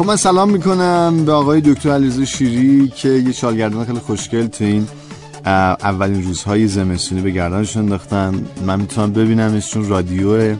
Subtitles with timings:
[0.00, 4.64] خب من سلام می‌کنم به آقای دکتر علیرضا شیری که یه شالگردان خیلی خوشگل تو
[4.64, 4.86] این
[5.44, 8.46] اولین روزهای زمستونی به گردنشون انداختن.
[8.66, 10.56] من می‌تونم ببینم چون رادیوه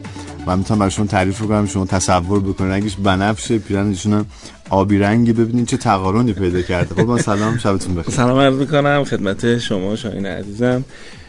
[0.47, 4.25] و می‌تونم برای تعریف کنم شما تصور بکنید رنگش بنفشه پیرنشون
[4.71, 6.95] آبی رنگی ببینید چه تقارنی پیدا کرده.
[6.95, 8.15] خب من سلام شبتون بخیر.
[8.15, 10.85] سلام عرض می‌کنم خدمت شما شاهین عزیزم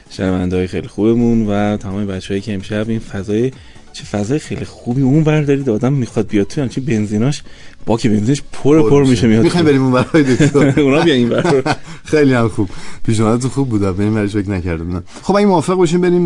[0.10, 3.52] شنونده های خیلی خوبمون و تمام بچه‌هایی که امشب این فضای
[3.94, 5.70] چه فضای خیلی خوبی اون ور دارید.
[5.70, 7.44] آدم می‌خواد بیاد تو چه بنزیناش.
[7.86, 9.44] باک بنزینش پر پر میشه میاد.
[9.44, 10.74] می‌خوایم بریم اون برای دکتر.
[10.82, 12.70] اونا بیا این بر خیلی هم خوب.
[13.04, 13.98] پیشنهادت خوب بود.
[13.98, 16.26] به این فکر نکرده بودم خب این موافق باشیم بریم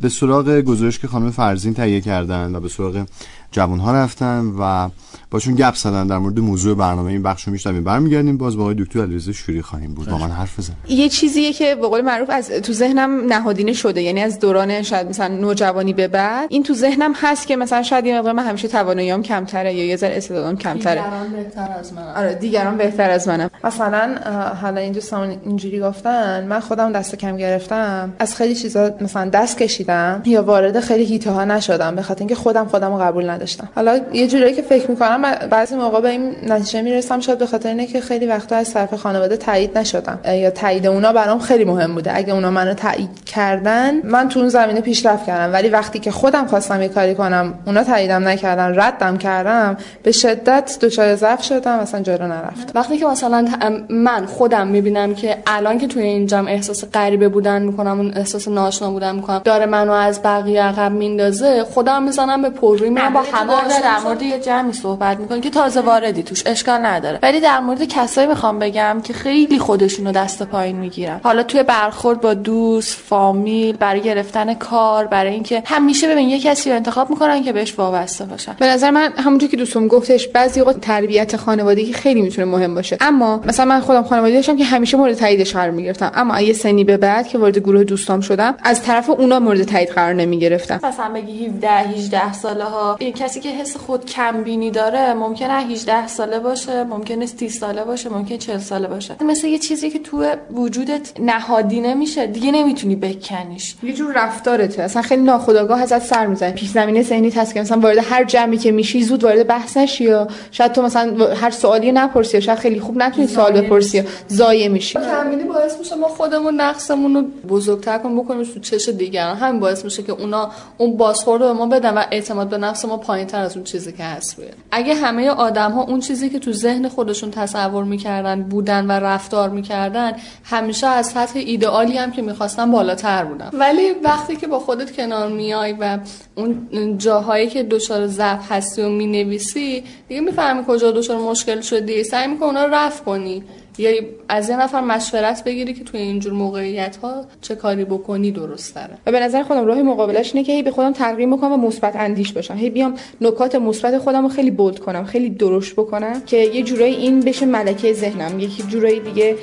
[0.00, 3.04] به سراغ گزارش که خانم فرزین تهیه کردن و به سراغ
[3.52, 4.88] جوان ها رفتن و
[5.30, 7.10] باشون گپ زدن در مورد موضوع برنامه.
[7.10, 7.84] این بخش رو میشنویم.
[7.84, 8.36] برمیگردیم.
[8.36, 10.08] باز با آقای دکتر علیرضا شوری خواهیم بود.
[10.08, 14.02] با من حرف بزن یه چیزیه که به قول معروف از تو ذهنم نهادینه شده.
[14.02, 16.48] یعنی از دوران شاید مثلا نوجوانی به بعد.
[16.52, 19.96] این تو ذهنم هست که مثلا شاید یه مقدار من همیشه تواناییام کمتره یا یه
[19.96, 20.91] ذره استعدادم کمتره.
[20.94, 22.14] دیگران بهتر از منم.
[22.16, 23.50] آره دیگران بهتر از منم.
[23.64, 24.14] مثلا
[24.62, 29.58] حالا این دوستان اینجوری گفتن من خودم دست کم گرفتم از خیلی چیزا مثلا دست
[29.58, 33.68] کشیدم یا وارد خیلی هیته ها نشدم به خاطر اینکه خودم خودم رو قبول نداشتم.
[33.74, 37.68] حالا یه جوری که فکر می‌کنم بعضی موقع به این نتیجه می‌رسم شاید به خاطر
[37.68, 40.18] اینه که خیلی وقتا از طرف خانواده تایید نشدم.
[40.24, 42.16] یا تایید اونا برام خیلی مهم بوده.
[42.16, 45.52] اگه اونا منو تایید کردن من تو اون زمینه پیشرفت کردم.
[45.52, 50.76] ولی وقتی که خودم خواستم یه کاری کنم اونا تاییدم نکردن ردم کردم به شدت
[50.82, 53.48] دچار ضعف شدم اصلا جلو نرفت وقتی که مثلا
[53.88, 58.48] من خودم می‌بینم که الان که توی این جمع احساس غریبه بودن می‌کنم اون احساس
[58.48, 63.22] ناشنا بودن می‌کنم داره منو از بقیه عقب میندازه خودم می‌زنم به پروی من با
[63.32, 67.18] همه در مورد یه جمعی صحبت می‌کنی که تازه واردی توش اشکال نداره.
[67.22, 71.20] ولی در مورد کسایی می‌خوام بگم که خیلی خودشونو دست پایین می‌گیرن.
[71.24, 76.70] حالا توی برخورد با دوست فامیل برای گرفتن کار برای اینکه همیشه ببین یه کسی
[76.70, 78.56] رو انتخاب می‌کنن که بهش وابسته باشن.
[78.58, 82.96] به نظر من همونطور که دوستم گفتش بعضی تربیت خانوادگی خیلی می‌تونه مهم باشه.
[83.00, 86.12] اما مثلا من خودم خانواده داشتم که همیشه مورد تاییدش قرار می‌گرفتم.
[86.14, 89.88] اما یه سنی به بعد که وارد گروه دوستام شدم از طرف اونا مورد تایید
[89.88, 90.80] قرار نمی‌گرفتم.
[90.84, 96.06] مثلا بگی 17 18 ساله ها کسی که حس خود کم بینی داره ممکنه 18
[96.06, 99.14] ساله باشه ممکنه 30 ساله باشه ممکنه 40 ساله باشه.
[99.24, 103.74] مثل یه چیزی که تو وجودت نهادی نمیشه دیگه نمی‌تونی بکنیش.
[103.82, 104.82] یه جور رفتارته.
[104.82, 106.50] اصلا خیلی ناخودآگاه ازت سر می‌زنه.
[106.50, 110.04] پیش زمینه ذهنی هست که مثلا وارد هر جمعی که میشی زود وارد بحث نشی
[110.04, 110.28] یا
[110.62, 114.98] شاید تو مثلا هر سوالی نپرسی شاید خیلی خوب نتونی سوال بپرسی ضایع میشی.
[114.98, 119.36] کمبینی باعث میشه ما خودمون نقصمون رو بزرگتر کنیم بکنیم تو چش دیگران.
[119.36, 122.84] همین باعث میشه که اونا اون بازخورد رو به ما بدن و اعتماد به نفس
[122.84, 124.36] ما پایینتر از اون چیزی که هست
[124.70, 129.48] اگه همه آدم ها اون چیزی که تو ذهن خودشون تصور می‌کردن بودن و رفتار
[129.48, 130.12] می‌کردن
[130.44, 133.50] همیشه از سطح ایدئالی هم که می‌خواستن بالاتر بودن.
[133.52, 135.98] ولی وقتی که با خودت کنار میای و
[136.34, 142.04] اون جاهایی که دچار ضعف هستی و می‌نویسی دیگه می‌فهمی کجا دچار مشکل شدی.
[142.04, 143.42] سعی می‌کنی اونا رو رفع کنی.
[143.78, 143.90] یا
[144.28, 148.98] از یه نفر مشورت بگیری که توی اینجور موقعیت ها چه کاری بکنی درست داره
[149.06, 151.96] و به نظر خودم راه مقابلش اینه که هی به خودم ترغیب بکنم و مثبت
[151.96, 156.36] اندیش باشم هی بیام نکات مثبت خودم رو خیلی بولد کنم خیلی درشت بکنم که
[156.36, 158.40] یه جورایی این بشه ملکه ذهنم.
[158.40, 159.36] یکی جورایی دیگه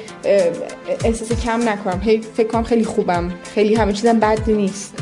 [1.04, 2.02] احساس کم نکنم.
[2.04, 3.32] هی فکر کنم خیلی خوبم.
[3.44, 4.94] خیلی همه چیزم بد نیست.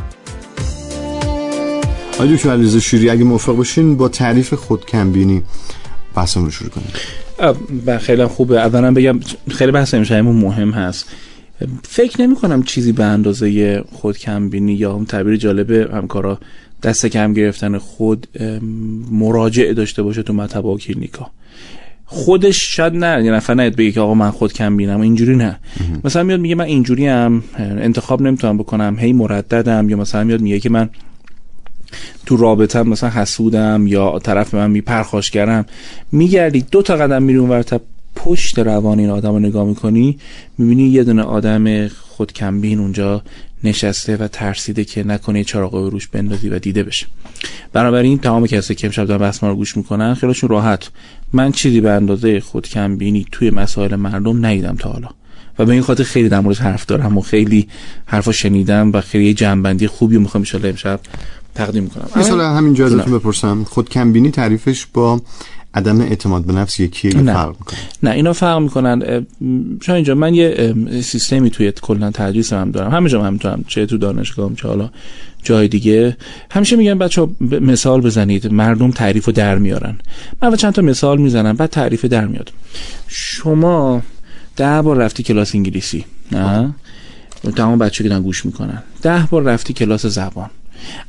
[2.18, 5.44] آقای دکتر علیرضا شیری اگه موافق باشین با تعریف خود کمبینی
[6.16, 7.98] بحثم رو شروع کنیم.
[7.98, 8.60] خیلی خوبه.
[8.60, 9.20] اولا بگم
[9.50, 11.10] خیلی بحث امشب مهم هست.
[11.84, 16.40] فکر نمی کنم چیزی به اندازه خود کمبینی یا هم تعبیر جالب همکارا
[16.84, 18.28] دست کم گرفتن خود
[19.12, 21.32] مراجعه داشته باشه تو مطبع و کلینیکا.
[22.06, 25.60] خودش شاید نه یه نفر نیاد بگه که آقا من خود کم بینم اینجوری نه.
[26.04, 30.60] مثلا میاد میگه من اینجوری هم انتخاب نمی‌تونم بکنم هی مرددم یا مثلا میاد میگه
[30.60, 30.90] که من
[32.26, 35.66] تو رابطه مثلا حسودم یا طرف من میپرخاشگرم
[36.12, 37.82] میگردی دو تا قدم میری اون ورتا
[38.16, 40.18] پشت روان این آدم رو نگاه می‌کنی
[40.58, 43.22] می‌بینی یه دونه آدم خود کمبین اونجا
[43.64, 47.08] نشسته و ترسیده که نکنه چراغ روش بندازی و دیده بشه.
[47.74, 50.90] بنابراین تمام کسی که امشب دارن بحث ما رو گوش می‌کنن خیلیشون راحت.
[51.34, 55.08] من چیزی به اندازه خود کمبینی توی مسائل مردم ندیدم تا حالا.
[55.60, 57.68] و به این خاطر خیلی در مورد حرف دارم و خیلی
[58.06, 61.00] حرفا شنیدم و خیلی جنبندی خوبی می‌خوام ان امشب
[61.56, 62.10] تقدیم می‌کنم.
[62.16, 63.64] مثلا همینجا ازتون بپرسم.
[63.64, 65.22] خود کمبینی تعریفش با
[65.74, 67.34] عدم اعتماد به نفس یکی نه.
[67.34, 69.26] فرق می‌کنه؟ نه اینا فرق می‌کنن.
[69.82, 72.92] شما اینجا من یه سیستمی توی کلا تدریس هم دارم.
[72.92, 74.90] همه جا هم چه تو دانشگاه چه حالا
[75.44, 76.18] جای دیگه.
[76.52, 78.54] همیشه میگن بچه مثال بزنید.
[78.54, 79.98] مردم تعریف رو در میارن.
[80.42, 82.52] من چند تا مثال می‌زنم بعد تعریف در میاد.
[83.08, 84.02] شما
[84.58, 86.06] ده بار رفتی کلاس انگلیسی.
[86.32, 86.74] نه
[87.56, 88.84] تمام بچه که گوش می‌کنن.
[89.02, 90.50] ده بار رفتی کلاس زبان.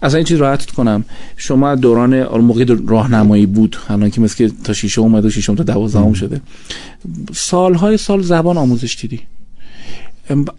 [0.03, 1.05] اصلا این چیز راحت کنم.
[1.37, 3.77] شما دوران موقع راهنمایی بود.
[3.89, 6.41] الان که مثل تا شیشه اومد و شیشم تا دوازدهم شده.
[7.35, 9.21] سالهای سال زبان آموزش دیدی.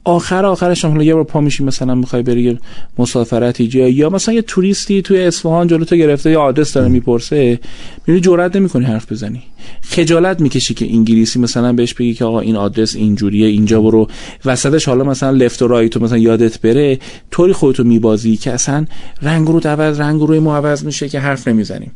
[0.03, 2.59] آخر آخرش هم یه بار پا میشی مثلا می‌خوای بری
[2.97, 7.59] مسافرتی جایی یا مثلا یه توریستی توی اصفهان جلو تو گرفته یا آدرس داره می‌پرسه
[8.07, 9.43] می‌بینی جرئت نمی‌کنی حرف بزنی.
[9.81, 14.07] خجالت می‌کشی که انگلیسی مثلا بهش بگی که آقا این آدرس اینجوریه اینجا برو.
[14.45, 16.99] وسطش حالا مثلا لفت و رایت مثلا یادت بره
[17.31, 18.85] طوری خودتو میبازی که اصلا
[19.21, 21.91] رنگ رو عوض رنگ روی مو عوض میشه که حرف نمی‌زنیم.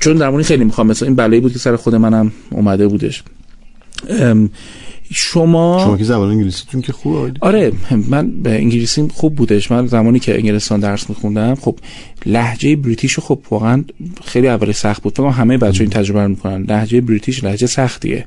[0.00, 3.22] چون در خیلی می‌خوام مثلا این بلایی بود که سر خود منم اومده بودش.
[5.12, 7.72] شما شما که زبان انگلیسیتون که خوبه آره
[8.10, 9.70] من به انگلیسی خوب بودش.
[9.70, 11.78] من زمانی که انگلستان درس میخوندم خب
[12.26, 13.84] لهجه بریتیش خب واقعا
[14.24, 15.14] خیلی اول سخت بود.
[15.14, 16.62] فکر همه بچه این تجربه می‌کنن.
[16.62, 18.26] لهجه بریتیش لهجه سختیه.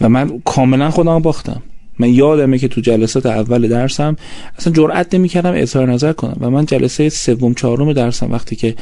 [0.00, 1.62] و من کاملا خودم باختم.
[1.98, 4.16] من یادمه که تو جلسات اول درسم
[4.58, 8.32] اصلا جرئت نمی‌کردم اظهار نظر کنم و من جلسه سوم چهارم درسم.
[8.32, 8.74] وقتی که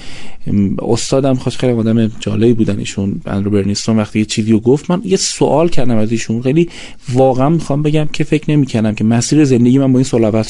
[0.79, 5.17] استادم خواست خیلی آدم جالبی بودن ایشون اندرو برنیستون وقتی یه چیزی گفت من یه
[5.17, 6.43] سوال کردم از ایشون.
[6.43, 6.69] خیلی
[7.13, 10.49] واقعا می‌خوام بگم که فکر نمی‌کردم که مسیر زندگی من با این سوال عوض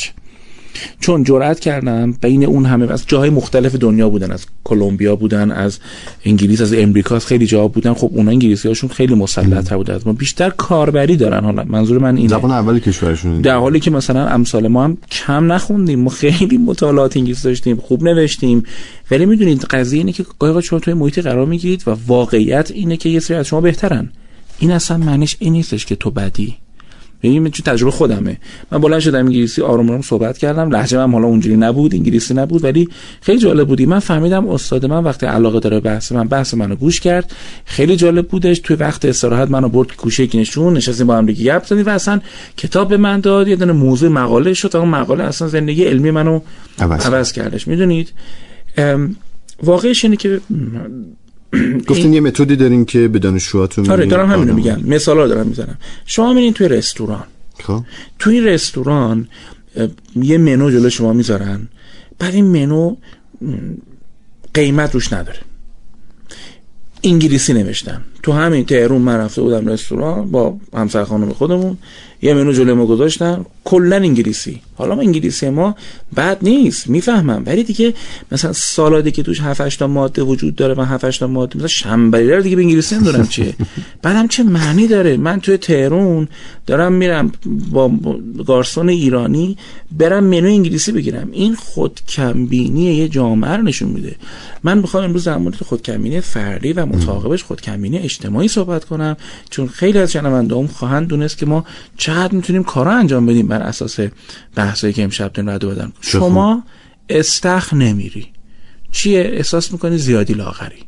[1.01, 5.79] چون جرأت کردم بین اون همه از جاهای مختلف دنیا بودن از کلمبیا بودن از
[6.25, 7.95] انگلیس از امریکا از خیلی جا بودن.
[7.95, 11.45] خب اونا انگلیسی هاشون خیلی مسلط تر بود از ما بیشتر کاربری دارن.
[11.45, 12.29] حالا منظور من اینه.
[12.29, 13.41] زبان اول کشورشون.
[13.41, 16.01] در حالی که مثلا امثال ما هم کم نخوندیم.
[16.01, 18.63] ما خیلی مطالعات انگلیسی داشتیم خوب نوشتیم.
[19.11, 23.09] ولی می‌دونید قضیه اینه که گاهی شما توی محیطی قرار می‌گیرید و واقعیت اینه که
[23.09, 24.09] یه سری از شما بهترن.
[24.59, 26.57] این اصلا معنیش این نیستش که تو بدی.
[27.23, 28.39] ببین چه تجربه خودمه.
[28.71, 30.71] من بلند شدم انگلیسی آروم آروم صحبت کردم.
[30.71, 32.89] لهجه من حالا اونجوری نبود انگلیسی نبود ولی
[33.21, 33.87] خیلی جالب بودی.
[33.87, 37.33] من فهمیدم استاد من وقتی علاقه داره بحث من بحث منو گوش کرد.
[37.65, 38.59] خیلی جالب بودش.
[38.59, 42.21] توی وقت استراحت منو برد کوشه نشون نشستیم با هم دیگه گپ زدیم و اصلا
[42.57, 43.49] کتاب به من داد.
[43.49, 44.77] یه دونه موضوع مقاله شد.
[44.77, 46.41] اون مقاله اصلا زندگی علمی منو
[46.79, 47.69] عوض, عوض کردش.
[47.69, 48.13] می‌دونید؟
[49.63, 50.41] واقعش اینه که
[51.89, 54.81] گفتین یه متدی دارین که به دانشجوهاتون آره دارم همینو میگم.
[54.85, 55.79] مثالا دارم می‌زنم.
[56.07, 57.25] شما میرین توی رستوران.
[57.63, 57.81] خب.
[58.19, 59.29] توی رستوران
[60.17, 61.69] یه منو جلو شما می‌ذارن.
[62.19, 62.97] بعد این منو
[64.55, 65.39] قیمت روش نداره.
[67.05, 71.79] انگلیسی نوشتم تو همین تهرون من رفته بودم رستوران با همسر خانم خودمون.
[72.23, 73.45] یه منو جلوی ما گذاشتن.
[73.65, 74.61] کلا انگلیسی.
[74.75, 75.75] حالا ما انگلیسی ما
[76.17, 77.43] بد نیست می‌فهمم.
[77.47, 77.95] ولی دیگه
[78.33, 82.43] مثلا سالاده که توش 7 تا ماده وجود داره و 7 تا ماده مثلا شنبری
[82.43, 83.55] دیگه به انگلیسی نمی‌دونم چیه.
[84.03, 86.29] بعدم چه معنی داره؟ من توی تهرون
[86.67, 87.33] دارم میرم
[87.71, 87.91] با
[88.47, 89.57] گارسون ایرانی
[89.93, 91.29] برم منو انگلیسی بگیرم.
[91.33, 94.17] این خودکمبینی یه جامعه رو نشون میده.
[94.65, 99.17] من می‌خوام امروز در مورد خودکمبینی فردی و متعاقبش خودکمبینی اجتماعی صحبت کنم
[99.51, 101.65] چون خیلی از شنوندهام خواهند دونست که ما
[101.97, 103.50] چقدر می‌تونیم کارا انجام بدیم.
[103.51, 103.99] بر اساس
[104.55, 106.63] بحثایی که امشب داریم رد بدن شما
[107.09, 108.27] استخ نمیری.
[108.93, 110.85] چیه؟ احساس می‌کنی زیادی لاغری.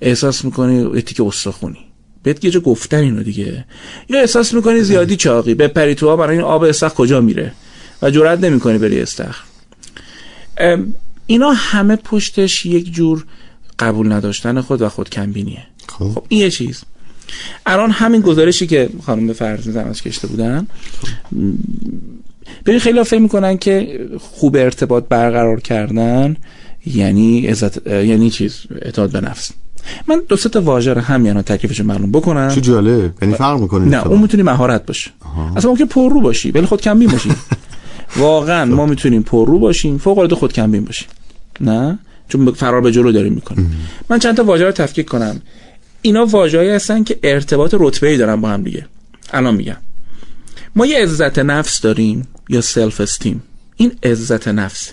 [0.00, 1.78] احساس می‌کنی اتیک استخونی.
[2.22, 3.64] بهت یه جا گفتن اینو دیگه.
[4.08, 5.54] یا احساس می‌کنی زیادی چاقی.
[5.54, 7.52] بپری تو برای این آب استخ کجا میره؟
[8.02, 9.42] و جرئت نمی‌کنی بری استخ.
[11.26, 13.26] اینا همه پشتش یک جور
[13.78, 15.62] قبول نداشتن خود و خود کمبینیه.
[15.88, 16.82] خب, خب این یه چیز.
[17.66, 20.66] الان همین گزارشی که خانم فرض زمانش کشته بودن
[22.66, 26.36] ببین خیلی فکر می‌کنن که خوب ارتباط برقرار کردن
[26.86, 29.50] یعنی عزت یعنی چیز اعتماد به نفس.
[30.06, 32.48] من دو سه تا واژه رو هم یعنی تکلیفش معلوم بکنم.
[32.48, 33.12] چه جالب.
[33.22, 35.10] یعنی فرق می‌کنه نه اون می‌تونی مهارت باشه.
[35.56, 37.30] اصلا ممکن پر رو باشی ولی خود کم باشی.
[38.16, 41.08] واقعا ما می‌تونیم پر رو باشیم فوق العاده خود کم باشیم.
[41.60, 43.76] نه؟ چون فرار به جلو داریم می‌کنیم.
[44.08, 45.40] من چند تا واژه رو تفکیک کنم.
[46.06, 48.86] اینا واژه‌ای هستن که ارتباط رتبه‌ای دارن با هم دیگه.
[49.30, 49.76] الان میگم.
[50.76, 53.42] ما یه عزت نفس داریم یا سلف استیم
[53.76, 54.92] این عزت نفس.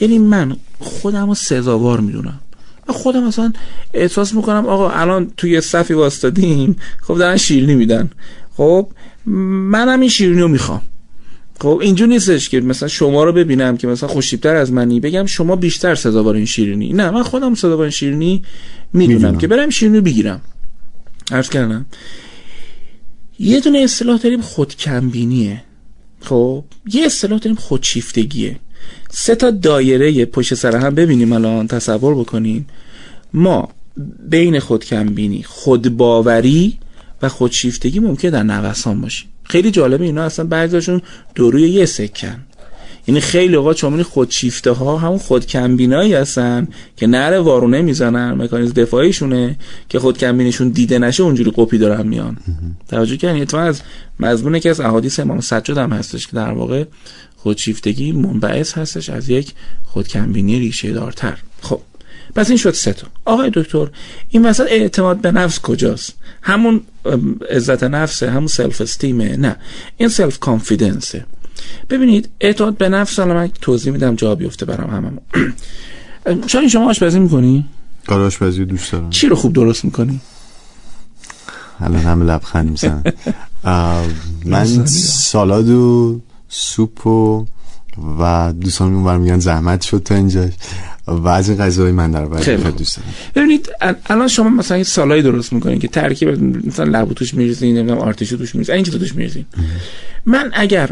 [0.00, 2.40] یعنی من خودم رو سزاوار می‌دونم.
[2.88, 3.52] و خودم اصلا
[3.94, 8.10] احساس می‌کنم آقا الان توی صفی واسطادیم خب دارن شیرینی میدن.
[8.56, 8.88] خب
[9.26, 10.82] منم این شیرینی رو می‌خوام.
[11.60, 15.56] خب اینجور نیستش که مثلا شما رو ببینم که مثلا خوشیبتر از منی بگم شما
[15.56, 16.92] بیشتر سزاوار این شیرینی.
[16.92, 18.42] نه من خودم سزاوار این شیرینی
[18.92, 20.40] می‌دونم که برم شیرینی بگیرم.
[21.30, 21.86] عرض کردم.
[23.38, 25.62] یه دونه اصطلاح داریم خودکمبینیه.
[26.20, 28.56] خب یه اصطلاح داریم خودشیفتگیه.
[29.10, 32.66] سه تا دایره پشت سر هم ببینیم الان تصور بکنیم
[33.32, 33.68] ما
[34.28, 36.78] بین خودکمبینی خودباوری
[37.22, 39.29] و خودشیفتگی ممکنه در نوسان باشیم.
[39.50, 41.02] خیلی جالبه اینا اصلا بعضیشون
[41.34, 42.38] دروی یه سکن.
[43.06, 49.56] یعنی خیلی اوقات شما خودشیفته ها همون خودکمبینایی هستن که نره وارونه می‌زنن مکانیزم دفاعیشونه
[49.88, 52.36] که خودکمبینیشون دیده نشه اونجوری قپی دارن میان.
[52.88, 53.82] توجه کردین؟ اتفاقا از
[54.20, 56.84] مضمون که از احادیث امام سجاد هم هستش که در واقع
[57.36, 59.52] خودشیفتگی منبعث هستش از یک
[59.84, 61.80] خودکمبینی ریشه دارتر خب.
[62.34, 63.06] پس این شد سه تا.
[63.24, 63.88] آقای دکتر
[64.28, 66.80] این وسط اعتماد به نفس کجاست؟ همون
[67.50, 69.56] عزت نفسه همون self-esteem ه نه.
[69.96, 71.26] این self-confidence ه
[71.90, 75.20] ببینید اعتماد به نفس حالا من توضیح میدم جا بیفته برام هممون.
[76.46, 77.68] شاید شما آشپزی می‌کنی؟
[78.08, 79.10] آره آشپزی دوست دارم.
[79.10, 80.20] چی رو خوب درست می‌کنی؟
[81.80, 83.02] الان همه لبخند می‌زنن.
[84.44, 87.46] من سالاد و سوپ و
[88.20, 90.52] و دوستان اون میگن زحمت شد تا اینجاش
[91.06, 93.08] و از این غذای من در خیلی دوست دارم.
[93.34, 93.68] ببینید
[94.06, 96.28] الان شما مثلا یه سالایی درست می‌کنین که ترکیب
[96.66, 99.44] مثلا لبو توش میریزین نمی‌دونم آرتیشو توش میریزین این توش میریزین.
[100.26, 100.90] من اگر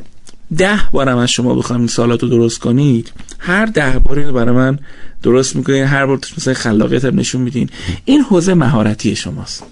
[0.56, 4.54] ده بارم از شما بخوام این سالات رو درست کنید هر ده بار اینو برای
[4.54, 4.78] من
[5.22, 7.70] درست می‌کنین هر بار توش مثلا خلاقیت نشون میدین.
[8.04, 9.62] این حوزه مهارتی شماست.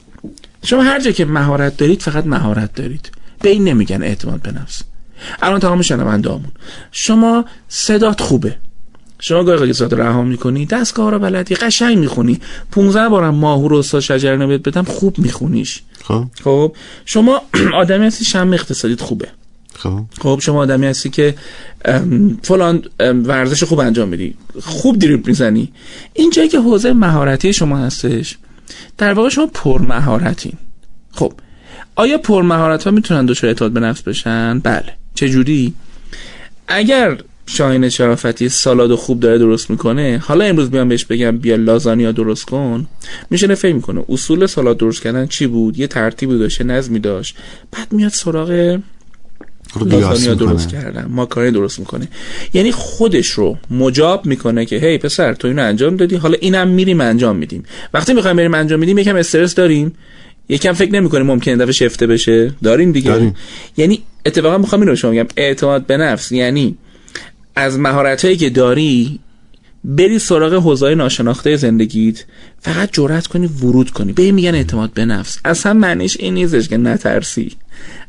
[0.62, 3.10] شما هر جا که مهارت دارید فقط مهارت دارید.
[3.42, 4.82] به این نمیگن اعتماد به نفس.
[5.42, 6.44] الان تمام شنونده همون
[6.92, 8.56] شما صدات خوبه.
[9.20, 12.40] شما گاهی صدات رها می‌کنی دستگاه رو بلدی قشنگ می‌خونی.
[12.72, 15.82] 15 بارم ماهور و استاد شجر بدم خوب میخونیش.
[16.04, 16.24] خب.
[16.44, 17.42] خب شما
[17.82, 19.28] آدمی هستی شم اقتصادیت خوبه.
[19.74, 20.00] خب.
[20.20, 21.34] خب شما آدمی هستی که
[22.42, 24.34] فلان ورزش خوب انجام میدی.
[24.62, 25.72] خوب دریبل می‌زنی.
[26.14, 28.36] این جایی که حوزه مهارتی شما هستش
[28.98, 30.52] در واقع شما پر مهارتین
[31.12, 31.32] خب
[31.96, 34.96] آیا پر مهارت ها می‌تونن دچار اعتماد به نفس بشن؟ بله.
[35.16, 35.74] چه جوری
[36.68, 42.12] اگر شاهین شرافتی سالاد خوب داره درست می‌کنه حالا امروز بیام بهش بگم بیا لازانیا
[42.12, 42.86] درست کن.
[43.30, 47.36] میشه فکر می‌کنه اصول سالاد درست کردن چی بود؟ یه ترتیبی داشت نظمی داشت.
[47.72, 48.80] بعد میاد سراغ
[49.86, 52.08] لازانیا درست کردن ماکارونی درست می‌کنه.
[52.54, 57.00] یعنی خودش رو مجاب می‌کنه که هی پسر تو اینو انجام دادی حالا اینم میریم
[57.00, 57.64] انجام میدیم.
[57.94, 59.92] وقتی می‌خوایم بریم انجام میدیم یکم استرس داریم.
[60.48, 63.10] یکم فکر نمی‌کنه ممکنه دفعه شفته بشه؟ داریم دیگه.
[63.10, 63.34] داریم.
[63.76, 66.32] یعنی اتفاقا می‌خوام اینو شما میگم اعتماد به نفس.
[66.32, 66.76] یعنی
[67.56, 69.18] از مهارت هایی که داری
[69.84, 72.24] بری سراغ حوزه ناشناخته زندگیت
[72.60, 74.12] فقط جرأت کنی ورود کنی.
[74.12, 75.38] به میگن اعتماد به نفس.
[75.44, 77.52] اصلا معنیش این نیستش که نترسی.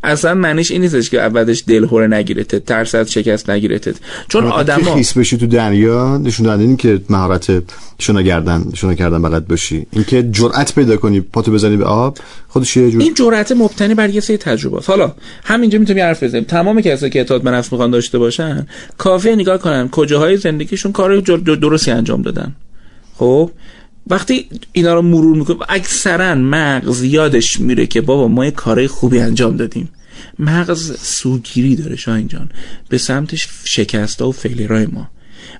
[0.03, 3.95] اصلا معنیش این نیستش که اولش دلهوره نگیرتت ترس از شکست نگیرتت.
[4.29, 7.63] چون آدما خیس بشی تو دریا نشون دادن که مهارت
[7.99, 9.87] شنا کردن شنا کردن بلد باشی.
[9.91, 14.09] اینکه جرأت پیدا کنی پاتو بزنی به آب خودش یه جور این جرأت مبتنی بر
[14.09, 16.43] یه سری تجربه حالا همینجا می‌تونیم حرف بزنیم.
[16.43, 21.19] تمام کسایی که اعتماد به نفس می‌خوان داشته باشن کافیه نگاه کنن کجاهای زندگیشون کار
[21.61, 22.55] درستی انجام دادن.
[23.15, 23.51] خب؟
[24.09, 29.19] وقتی اینا رو مرور می‌کنه اکثرا مغز یادش میره که بابا ما یه کارهای خوبی
[29.19, 29.89] انجام دادیم.
[30.39, 32.49] مغز سوگیری داره شاین جان.
[32.89, 35.09] به سمتش شکستا و فیلیرای ما.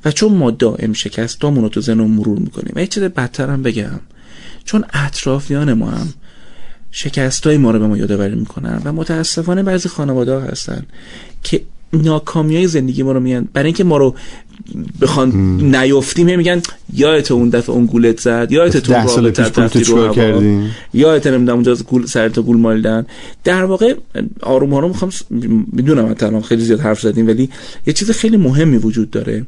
[0.06, 2.74] و چون ما دائم شکستامون رو تو ذهن مرور می‌کنیم.
[2.76, 4.00] و چیز بدتر بگم.
[4.66, 6.14] چون اطرافیان ما هم
[6.92, 10.86] شکستای ما رو به ما یادآوری می‌کنن و متاسفانه بعضی خانواده هستن
[11.44, 11.62] که
[11.94, 14.16] ناکامی های زندگی ما رو میگن برای اینکه ما رو
[15.02, 15.32] بخوان
[15.76, 16.62] نیفتیم میگن
[16.94, 20.64] یادت اون دفعه اون گولت زد یادت تو رابطت رفتی رو هوا.
[20.94, 23.06] یادت نمی‌دونم اونجا گول سرت گول مالیدن.
[23.44, 23.96] در واقع
[24.42, 25.12] آروم آروم می‌خوام
[25.74, 27.50] می‌دونم الان خیلی زیاد حرف زدیم ولی
[27.88, 29.46] یه چیز خیلی مهمی وجود داره.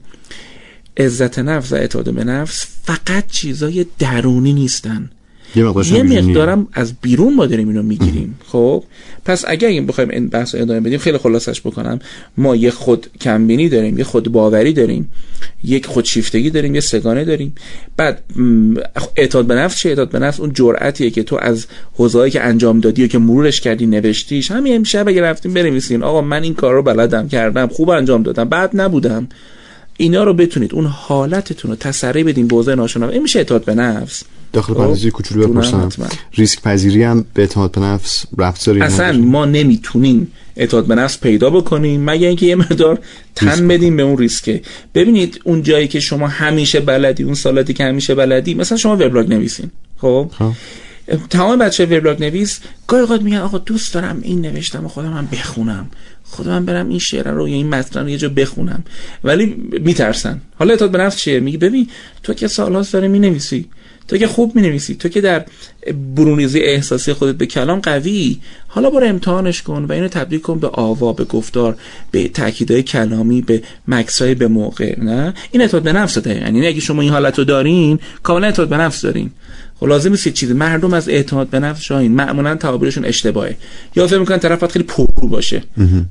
[0.98, 5.10] عزت نفس و اعتماد به نفس فقط چیزای درونی نیستن.
[5.56, 8.40] یه, مقدارم از بیرون ما داریم اینو می‌گیریم.
[8.48, 8.84] خب؟
[9.26, 12.00] پس اگر این بخوایم این بحث ادامه بدیم خیلی خلاصش بکنم.
[12.38, 15.12] ما یه خود کمبینی داریم یه خود باوری داریم
[15.64, 17.56] یک خودشیفتگی داریم یه سگانه داریم.
[17.98, 18.24] بعد
[19.16, 22.80] اعتماد به نفس چه؟ اعتماد به نفس اون جرأتیه که تو از حوزه‌ای که انجام
[22.80, 26.04] دادی و که مرورش کردی نوشتیش همین امشب اگه رفتیم بنویسین.
[26.04, 29.28] آقا من این کار رو بلدم کردم خوب انجام دادم بعد نبودم.
[30.02, 33.76] اینا رو بتونید اون حالتتون رو تسری بدین به حوزه ناشناخته این میشه اعتماد به
[33.76, 34.24] نفس.
[34.54, 35.90] داخل پرانتزی کوچولو بپرسم.
[36.34, 41.20] ریسک پذیری هم به اعتماد به نفس ربط داره اصلا ما نمی‌تونیم اعتماد به نفس
[41.20, 43.00] پیدا بکنیم مگه اینکه یه مقدار
[43.36, 44.62] تن بدیم به اون ریسکه.
[44.94, 49.30] ببینید اون جایی که شما همیشه بلدی اون سالاتی که همیشه بلدی مثلا شما وبلاگ
[49.30, 50.32] نویسین خب؟
[51.30, 55.28] تمام بچه وبلاگ نویس گاهی اوقات میگن آقا دوست دارم این نوشتم و خودم هم
[55.32, 55.90] بخونم.
[56.30, 58.84] خودم هم برم این شعر رو یا این متن رو یه جا بخونم.
[59.24, 60.42] ولی میترسن.
[60.56, 61.88] حالا اعتماد به نفس چیه؟ میگه ببین
[62.24, 63.70] تو که سالهاست داره می‌نویسی.
[64.10, 65.46] تو که خوب می نویسی تو که در
[66.16, 70.68] برونیزی احساسی خودت به کلام قوی حالا برو امتحانش کن و اینو تبدیل کن به
[70.68, 71.78] آوا به گفتار
[72.12, 76.80] به تاکیدهای کلامی به مکسای به موقع نه؟ این اعتماد به نفس ده یعنی اگه
[76.80, 79.32] شما این حالت رو دارین کاملا اعتماد به نفس دارین.
[79.80, 80.54] خب لازم نیست چیزی.
[80.54, 83.58] مردم از اعتماد به نفس شاین معمولا تعابیرشون اشتباهه.
[83.96, 85.64] یا فکر می‌کنن طرف خیلی پررو باشه.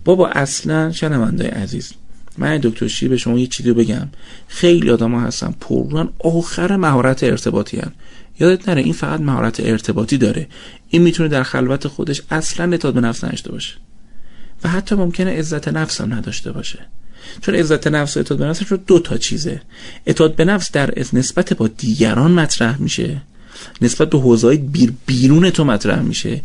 [0.04, 1.92] بابا اصلا شنونده عزیز
[2.38, 4.08] من دکتر شی به شما یه چیزی بگم.
[4.48, 7.92] خیلی آدم ها هستن پررون آخر مهارت ارتباطی هن.
[8.40, 10.46] یادت نره این فقط مهارت ارتباطی داره.
[10.88, 13.74] این می‌تونه در خلوت خودش اصلا اعتماد به نفس نداشته باشه.
[14.64, 16.78] و حتی ممکنه عزت نفس هم نداشته باشه.
[17.40, 19.60] چون عزت نفس و اعتماد به نفس دو تا چیزه.
[20.06, 23.22] اعتماد به نفس در نسبت با دیگران مطرح میشه.
[23.82, 26.42] نسبت به حوزه بیر بیرون تو مطرح میشه.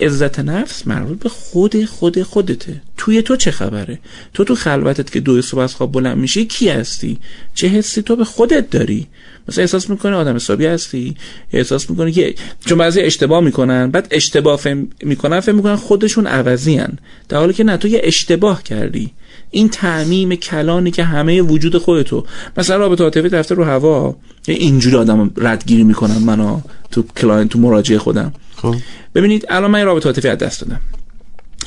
[0.00, 2.80] عزت نفس مربوط به خود خود خودته.
[2.96, 3.98] توی تو چه خبره؟
[4.34, 7.18] تو تو خلوتت که دو صبح از خواب بلند میشی کی هستی؟
[7.54, 9.06] چه حسی تو به خودت داری؟
[9.48, 11.16] مثلا احساس می‌کنه آدم حسابی هستی؟
[11.52, 12.34] احساس می‌کنه که
[12.66, 16.98] چون بعضی اشتباه می‌کنن بعد اشتباه فهم می‌کنن فهم می‌کنن خودشون عوضی‌ان.
[17.28, 19.10] در حالی که نه تو یه اشتباه کردی.
[19.54, 24.16] این تعمیم کلانی که همه وجود خودتو مثلا رابطه عاطفی رفته رو هوا
[24.48, 28.32] اینجوری آدم ردگیری می‌کنم منو تو client تو مراجعه خودم.
[28.56, 28.74] خب.
[29.14, 30.80] ببینید الان من رابطه عاطفی از دست دادم.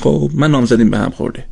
[0.00, 1.44] خب من نامزدیم به هم خورده.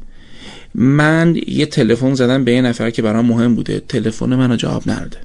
[0.75, 3.83] من یه تلفن زدم به یه نفر که برام مهم بوده.
[3.89, 5.19] تلفن منو جواب نداده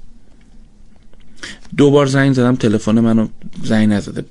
[1.78, 3.28] دو بار زنگ زدم تلفن منو
[3.64, 4.26] زنگ نزده.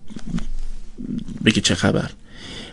[1.45, 2.11] بگه چه خبر.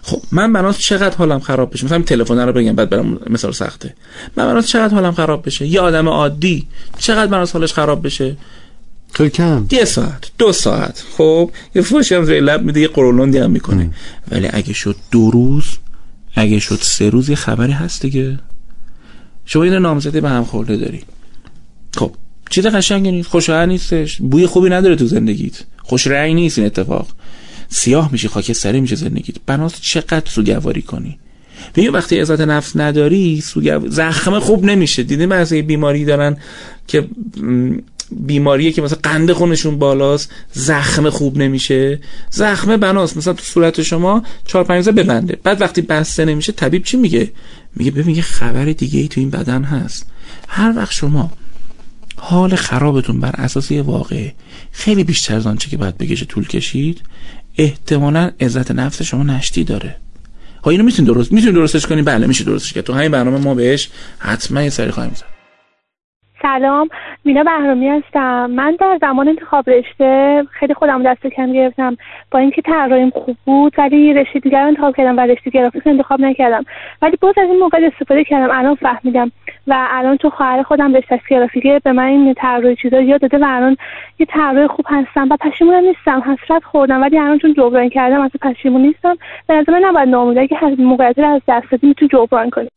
[0.08, 3.94] خب من بناس چقدر حالم خراب بشه؟ مثلا تلفن رو بگم بعد برم مثال سخته.
[4.38, 8.38] من بناس چقدر حالم خراب بشه؟ یه آدم عادی چقدر بناس حالش خراب بشه؟
[9.14, 9.66] خیلی کم.
[9.72, 11.04] یه ساعت دو ساعت.
[11.18, 13.90] خب یه فوشی هم زیر لب میده یه قرولندی هم می‌کنه.
[14.32, 15.66] ولی اگه شد دو روز
[16.36, 18.40] اگه شد سه روز یه خبری هست دیگه.
[19.46, 21.02] شما این نامزده به هم خورده داری.
[21.98, 22.12] خب
[22.50, 24.22] چیز قشنگی نیست خوشحال نیستش.
[24.22, 25.64] بوی خوبی نداره تو زندگیت.
[25.84, 27.08] خوش رأی نیست این اتفاق.
[27.70, 29.36] سیاه میشی خاکستری میشه زندگیت.
[29.46, 31.20] بناس چقدر سوگواری کنی.
[31.76, 33.90] ببین وقتی عزت نفس نداری سوگو...
[33.90, 35.04] زخم خوب نمیشه.
[35.04, 36.38] دیدین بعضی بیماری دارن
[36.88, 37.08] که
[38.12, 42.00] بیماریه که مثلا قند خونشون بالاست زخم خوب نمیشه.
[42.30, 43.18] زخم بناست.
[43.18, 45.38] مثلا تو صورت شما چهار پنج ببنده.
[45.44, 47.32] بعد وقتی بسته نمیشه طبیب چی میگه؟
[47.76, 50.06] میگه ببین یه خبر دیگه ای تو این بدن هست.
[50.48, 51.32] هر وقت شما
[52.20, 54.34] حال خرابتون بر اساس یه واقعه
[54.72, 57.02] خیلی بیشتر از آنچه که باید بکشه طول کشید
[57.58, 59.96] احتمالا عزت نفس شما نشتی داره.
[60.66, 62.84] ها اینو می‌تونید درست می‌تونید درستش کنید بله میشه درستش کرد.
[62.84, 65.37] تو همین برنامه ما بهش حتما یه سری خواهیم زد.
[66.42, 66.90] سلام
[67.26, 68.46] مینا بهرامی هستم.
[68.46, 71.98] من در زمان انتخاب رشته خیلی خودم دست کم گرفتم.
[72.32, 76.22] با اینکه طراحیم خوب بود ولی رشته دیگر رو انتخاب کردم و رشته گرافیک انتخاب
[76.22, 76.66] نکردم.
[77.02, 78.58] ولی باز از این موقع استفاده کردم.
[78.58, 79.32] الان فهمیدم.
[79.68, 83.46] و الان تو خواهر خودم رشته گرافیکی به من این طراحی چیزا یاد داده و
[83.48, 83.78] الان
[84.20, 86.20] یه طراح خوب هستم و پشیمون نیستم.
[86.20, 87.02] حسرت خوردم.
[87.02, 89.16] ولی الان چون جبران کردم از پشیمون نیستم.
[89.48, 92.68] به نظر من نباید ناامیده که موقعیت از دست بدی می‌تونی جبران کنی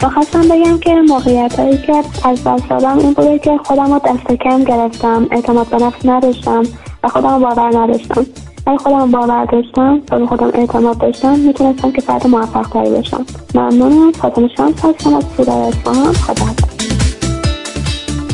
[0.00, 1.92] خواستم بگم که موقعیت هایی که
[2.24, 6.62] از دست دادم این بوده که خودم رو دست کم گرفتم اعتماد به نفس نداشتم
[7.04, 8.26] و خودم رو باور نداشتم.
[8.66, 13.26] اگه خودم باور داشتم و به خودم اعتماد داشتم می‌تونستم که فرد موفق تری بشم.
[13.54, 14.12] ممنونم.
[14.12, 16.12] فاطمه شمس هستم از سیدر اصفهان.
[16.12, 16.46] خدا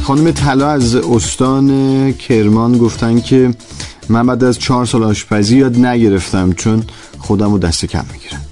[0.02, 3.54] خانم طلا از استان کرمان گفتن که
[4.08, 6.82] من بعد از چهار سال آشپزی یاد نگرفتم چون
[7.18, 8.51] خودم رو دست کم می‌گیرم.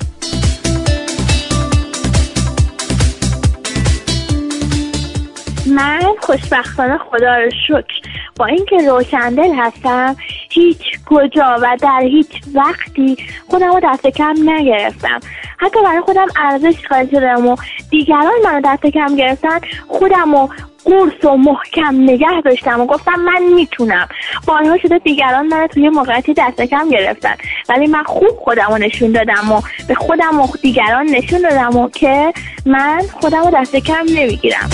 [5.80, 8.08] من خوشبختانه خدا رو شکر.
[8.36, 10.16] با اینکه روشندل هستم
[10.50, 13.16] هیچ کجا و در هیچ وقتی
[13.48, 15.20] خودم رو دست کم نگرفتم.
[15.58, 17.56] حتی برای خودم ارزش قائل شدم و
[17.90, 20.48] دیگران منو دست کم گرفتن خودم رو
[20.84, 24.08] قرص و محکم نگه داشتم و گفتم من می‌تونم.
[24.46, 27.34] بارها شده دیگران من توی موقعیتی دست کم گرفتن.
[27.68, 31.88] ولی من خوب خودم رو نشون دادم و به خودم و دیگران نشون دادم و
[31.90, 32.32] که
[32.66, 34.70] من خودم رو دست کم نمی‌گیرم.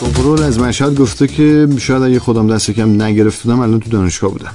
[0.00, 4.54] کنترل از مشهد گفته که شاید اگه خودم دست کم نگرفتم الان تو دانشگاه بودم.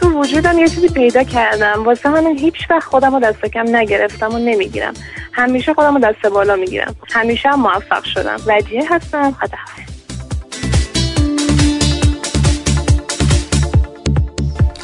[0.00, 1.84] تو وجودم یه چیزی پیدا کردم.
[1.84, 4.94] واسه من هیچ وقت خودم رو دست کم نگرفتم و نمی‌گیرم.
[5.32, 6.94] همیشه خودم رو دست بالا می‌گیرم.
[7.12, 8.36] همیشه هم موفق شدم.
[8.46, 9.32] وجیه هستم.
[9.32, 9.58] خدا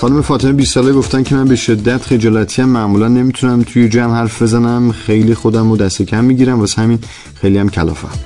[0.00, 4.14] خانم فاطمه 20 ساله گفتن که من به شدت خجالتی هم معمولا نمی‌تونم توی جمع
[4.14, 4.92] حرف بزنم.
[4.92, 6.60] خیلی خودم رو دست کم می‌گیرم.
[6.60, 6.98] واسه همین
[7.34, 8.18] خیلی هم کلافم.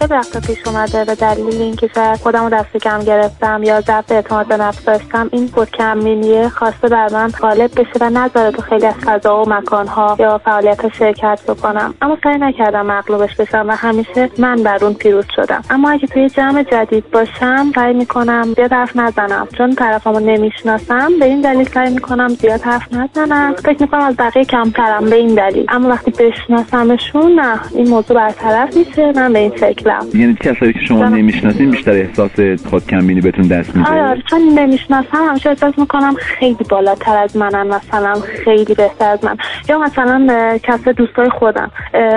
[0.00, 4.46] خیلی وقتا پیش اومده به دلیل اینکه شاید خودم دست کم گرفتم یا ضعف اعتماد
[4.46, 8.86] به نفس داشتم این بود کمبینیه خواسته بر من غالب بشه و نذاره تو خیلی
[8.86, 11.94] از فضا و مکانها یا فعالیت شرکت بکنم.
[12.02, 15.62] اما سعی نکردم مغلوبش بشم و همیشه من بر اون پیروز شدم.
[15.70, 19.48] اما اگه توی جمع جدید باشم سعی می‌کنم زیاد حرف نزنم.
[19.58, 23.54] چون طرفمو نمی‌شناسم به این دلیل سعی می‌کنم زیاد حرف نزنم.
[23.54, 25.66] فکر می‌کنم از بقیه کمترم به این دلیل.
[25.68, 30.72] اما وقتی بشناسمشون نه این موضوع برطرف میشه من به این فکر عزیزم یعنی کسایی
[30.72, 32.30] که شما نمی‌شناسین بیشتر احساس
[32.70, 37.36] خود کمبینی بهتون دست میده؟ آره آره چون نمی‌شناسم همیشه احساس می‌کنم خیلی بالاتر از
[37.36, 39.36] منن مثلا خیلی بهتر از من.
[39.68, 41.70] یا مثلا کسای دوستای خودم.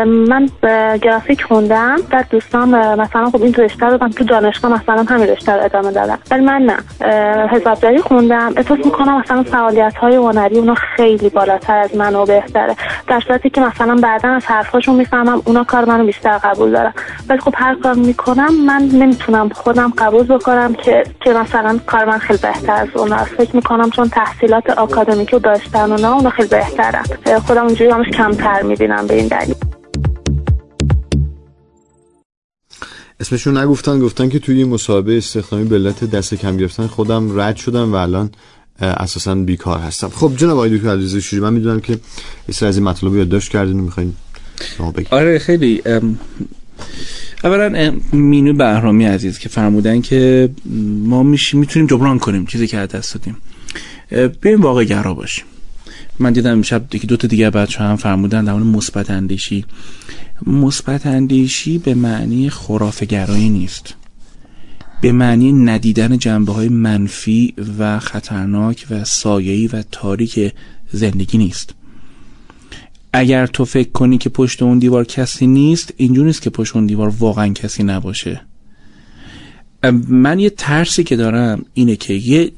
[0.05, 0.49] من
[1.01, 5.51] گرافیک خوندم بعد دوستان اه، مثلا خب این رشته رو تو دانشگاه مثلا همین رشته
[5.51, 6.19] رو ادامه دادم.
[6.31, 6.77] ولی من نه.
[7.47, 8.53] حسابداری خوندم.
[8.57, 12.75] احساس می‌کنم مثلا فعالیت های هنری اونا خیلی بالاتر از من و بهتره.
[13.07, 16.93] در صورتی که مثلا بعدا از حرفاشون می‌فهمم اونا کار منو بیشتر قبول دارن.
[17.29, 22.17] ولی خب هر کار می‌کنم من نمی‌تونم خودم قبول بکنم که که مثلا کار من
[22.17, 27.03] خیلی بهتر از اونا فکر می‌کنم چون تحصیلات آکادمیک رو داشتن اونا اونا خیلی بهترن.
[27.25, 29.55] اه، خودم اونجوری همش کمتر می‌بینم به این دلیل.
[33.19, 37.93] اسمشون نگفتن گفتن که توی مسابقه استخدامی به علت دست کم گرفتن خودم رد شدم
[37.93, 38.31] و الان
[38.79, 40.09] اساسا بیکار هستم.
[40.09, 41.99] خب جناب آقای دکتر علیرضا شیری من می‌دونم که یه
[42.55, 44.13] سری از این مطالب رو یادداشت کردین و می‌خواین
[44.77, 45.81] شما بگید آره خیلی
[47.43, 50.49] اولا مینو بهرامی عزیز که فرمودن که
[51.05, 53.37] ما میشیم می‌تونیم جبران کنیم چیزی که از دست دادیم.
[54.41, 55.45] بیایم واقع گرا باشیم.
[56.19, 59.65] من دیدم شب یکی دو تا دیگه بچه هم فرمودن در مثبت اندیشی.
[60.47, 63.93] مثبت اندیشی به معنی خرافه گرایی نیست.
[65.01, 70.51] به معنی ندیدن جنبه های منفی و خطرناک و سایه‌ای و تاریک
[70.91, 71.73] زندگی نیست.
[73.13, 76.85] اگر تو فکر کنی که پشت اون دیوار کسی نیست اینجور نیست که پشت اون
[76.85, 78.41] دیوار واقعا کسی نباشه.
[80.07, 82.51] من یه ترسی که دارم اینه که یه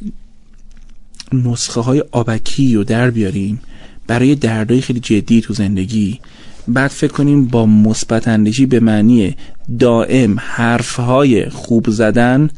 [1.33, 3.61] نسخه های آبکی رو در بیاریم
[4.07, 6.19] برای دردهای خیلی جدی تو زندگی.
[6.67, 9.35] بعد فکر کنیم با مثبت اندیشی به معنی
[9.79, 12.49] دائم حرفهای خوب زدن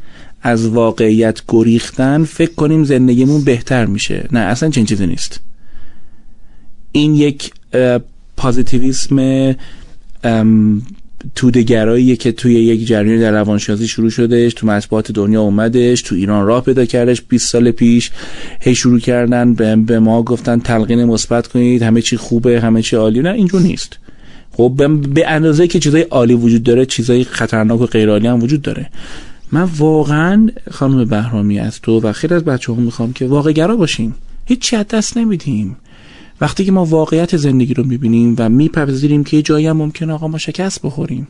[0.42, 4.28] از واقعیت گریختن فکر کنیم زندگیمون بهتر میشه.
[4.32, 5.40] نه اصلا چنین چیزی نیست.
[6.92, 7.50] این یک
[8.36, 9.54] پازیتیویسم
[10.24, 10.82] ام،
[11.34, 16.46] تودهگراییه که توی یک جریان در روانشناسی شروع شدش تو مطبوعات دنیا اومدش تو ایران
[16.46, 18.10] راه پیدا کردش 20 سال پیش
[18.60, 22.96] هی شروع کردن به, به ما گفتن تلقین مثبت کنید همه چی خوبه همه چی
[22.96, 23.98] عالی نه اینجور نیست.
[24.52, 24.72] خب
[25.14, 28.90] به, اندازه که چیزای عالی وجود داره چیزای خطرناک و غیر عالی هم وجود داره.
[29.52, 34.14] من واقعا خانم بهرامی از تو و خیلی از بچه می‌خوام که واقع گرا باشیم
[34.44, 35.76] هیچی از دست نمیدیم.
[36.40, 40.28] وقتی که ما واقعیت زندگی رو می‌بینیم و میپذیریم که یه جایی هم ممکنه آقا
[40.28, 41.28] ما شکست بخوریم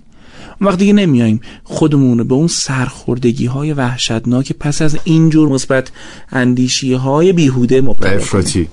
[0.60, 5.90] اون وقتی که نمیایم خودمون رو به اون سرخوردگی های وحشتناک پس از اینجور مثبت
[6.32, 8.68] اندیشی های بیهوده مبتلا کنیم.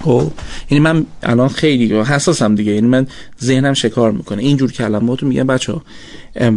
[0.00, 0.30] خب
[0.70, 3.06] یعنی من الان خیلی حساسم دیگه یعنی من
[3.42, 4.42] ذهنم شکار می‌کنه.
[4.42, 5.82] اینجور کلمات رو میگم بچه ها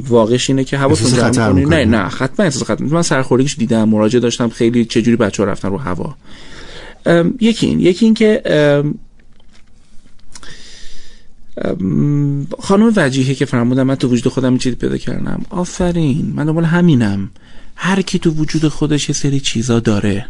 [0.08, 1.52] واقعش اینه که حواستون خطر.
[1.54, 1.86] نه.
[1.86, 5.78] نه حتما احساس خطر من سرخوردگیش دیدم مراجعه داشتم خیلی چجوری بچه ها رفتن رو
[5.78, 6.16] هوا.
[7.40, 8.42] یکی این یکی این که
[12.60, 15.46] خانم وجیهه که فرمودن من تو وجود خودم چیزی پیدا کردم.
[15.50, 17.30] آفرین من دنبال همینم.
[17.76, 20.26] هر کی تو وجود خودش یه سری چیزا داره.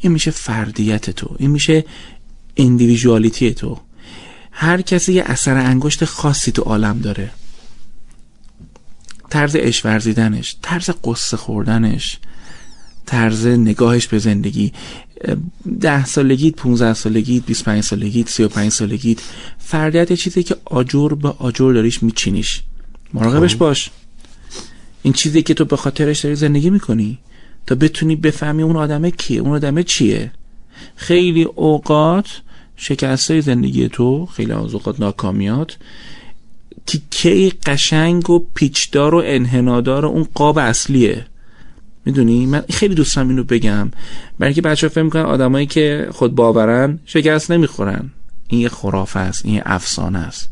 [0.00, 1.36] این میشه فردیت تو.
[1.38, 1.84] این میشه
[2.56, 3.80] individuality تو.
[4.52, 7.30] هر کسی یه اثر انگشت خاصی تو عالم داره.
[9.30, 12.18] طرز عشق ورزیدنش طرز غصه خوردنش
[13.06, 14.72] طرز نگاهش به زندگی.
[15.80, 19.18] ده سالگیت 15 سالگیت 25 سالگیت 35 سالگیت.
[19.58, 22.62] فردیت یه چیزی که آجر به آجر داریش میچینیش.
[23.14, 23.90] مراقبش باش.
[25.02, 27.18] این چیزی که تو به خاطرش داری زندگی می‌کنی.
[27.66, 30.32] تا بتونی بفهمی اون آدمه کیه اون آدمه چیه.
[30.96, 32.26] خیلی اوقات
[32.76, 35.76] شکسته زندگی تو خیلی از اوقات ناکامیات
[36.86, 41.26] تیکه قشنگ و پیچدار و انحنادار اون قاب اصلیه.
[42.04, 43.90] می‌دونی؟ من خیلی دوست دارم اینو بگم.
[44.38, 48.10] برای که بچه فکر می‌کنن آدمایی که خود باورن شکست نمی‌خورن.
[48.48, 50.50] این یه خرافه است این یه افسانه است.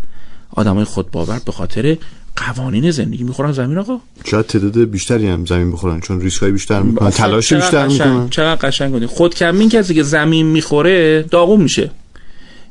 [0.51, 1.97] آدمای خود باور به خاطر
[2.37, 3.53] قوانین زندگی می‌خورن.
[3.53, 7.11] زمین آقا؟ شاید تعداد بیشتری هم زمین بخورن چون ریسک های بیشتر می‌کنن.
[7.11, 8.29] تلاش بیشتر می‌کنن.
[8.29, 11.91] چقدر قشنگ گفتی خود کمین کسی که زمین می‌خوره داغون میشه.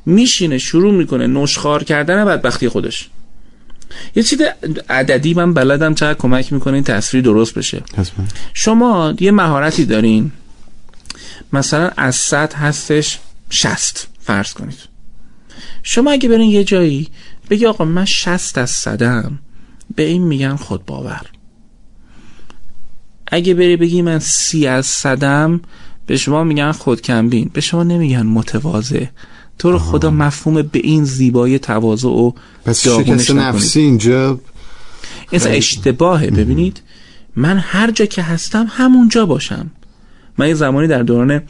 [0.06, 3.10] میشینه شروع می‌کنه نشخار کردن بدبختی خودش.
[4.16, 4.42] یه چیز
[4.90, 7.84] عددی من بلدم چقدر کمک می‌کنه این تصویر درست بشه.
[8.54, 10.32] شما یه مهارتی دارین.
[11.54, 13.20] مثلا از صد هستش
[13.50, 14.78] شست فرض کنید.
[15.84, 17.08] شما اگه برین یه جایی
[17.50, 19.40] بگی آقا من شست از صدم
[19.96, 21.22] به این میگن خود باور.
[23.28, 25.62] اگه بری بگی من سی از صدم
[26.06, 27.50] به شما میگن خود کمبین.
[27.54, 29.06] به شما نمیگن متواضع.
[29.60, 32.32] تو رو خدا مفهوم به این زیبایی تواضع و
[32.66, 33.32] پس شکست.
[33.32, 34.40] نفسی اینجا
[35.32, 36.82] این اشتباهه ببینید؟
[37.36, 39.72] من هر جا که هستم همونجا باشم.
[40.38, 41.42] من یه زمانی در دوران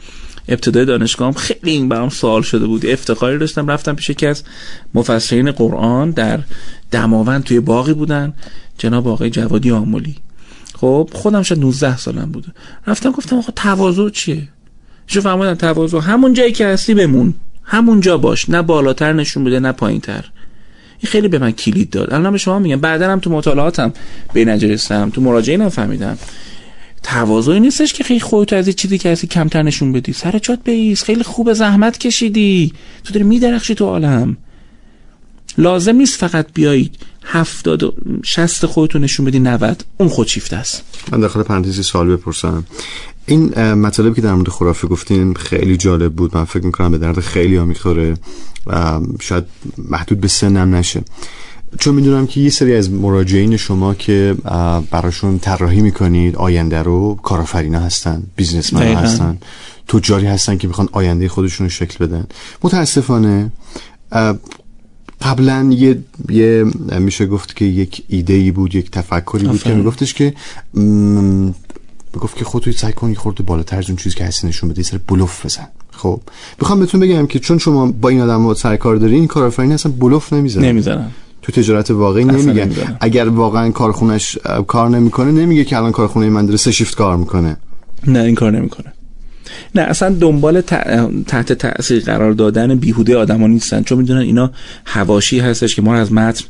[0.48, 2.86] ابتدای دانشگاهم خیلی این برام سوال شده بود.
[2.86, 4.42] افتخاری داشتم رفتم پیش یکی از
[4.94, 6.40] مفسرین قرآن در
[6.90, 8.34] دماوند توی باقی بودن
[8.78, 10.16] جناب آقای جوادی آمولی.
[10.74, 12.48] خب خودم شاید 19 سالم بوده
[12.86, 14.48] رفتم گفتم آقا تواضع چیه؟
[15.06, 17.34] شو فهمیدم تواضع همون جایی که هستی بمون.
[17.68, 20.24] همون جا باش نه بالاتر نشون بده نه پایینتر.
[20.98, 22.14] این خیلی به من کلید داد.
[22.14, 23.92] الان به شما میگم بعدا هم تو مطالعاتم
[24.32, 26.18] به نجرستم تو مراجعینم فهمیدم.
[27.02, 30.12] تواضعی نیستش که خیلی خودت از چیزی که هستی کمتر نشون بدی.
[30.12, 32.72] سر جات بیس خیلی خوب زحمت کشیدی.
[33.04, 34.36] تو داری میدرخشی تو عالم.
[35.58, 40.82] لازم نیست فقط بیایید هفتاد و شست خودتو نشون بدی 90 اون خودشیفته است.
[41.12, 42.64] من داخل پرانتزی سوال بپرسم.
[43.28, 46.36] این مطالبی که در مورد خرافه گفتین خیلی جالب بود.
[46.36, 48.14] من فکر می‌کنم به درد خیلی ها می‌خوره
[49.20, 49.44] شاید
[49.78, 51.02] محدود به سنم نشه.
[51.78, 54.34] چون می‌دونم که یه سری از مراجعین شما که
[54.90, 59.38] براشون طراحی می‌کنید آینده رو کارآفرینا هستن بیزنسمن هستن
[59.88, 62.26] تجاری هستن که می‌خوان آینده خودشون رو شکل بدن.
[62.62, 63.52] متاسفانه
[65.22, 66.64] قبلا یه, یه
[66.98, 70.34] میشه گفت که یک ایده ای بود یک تفکری بود که میگفتش که
[72.12, 74.98] گفت که خودت سعی کن خورده بالاتر از اون چیزی که هستی نشون بده سر
[75.08, 75.66] بلوف بزن.
[75.90, 76.20] خب
[76.60, 79.92] می‌خوام بهتون بگم که چون شما با این آدم سر کار دارین این کارآفرین اصلا
[79.92, 81.10] بلوف نمی‌زنن نمی‌زنن.
[81.42, 82.96] تو تجارت واقعی نمیگن.
[83.00, 87.56] اگر واقعا کارخونش کار نمی‌کنه نمیگه که الان کارخونه من داره سه شیفت کار می‌کنه.
[88.06, 88.92] نه این کار نمی‌کنه.
[89.74, 90.60] نه اصلا دنبال
[91.26, 94.50] تحت تاثیر قرار دادن بیهوده آدما نیستن چون می‌دونن اینا
[94.84, 96.44] هواشی هستش که ما از متن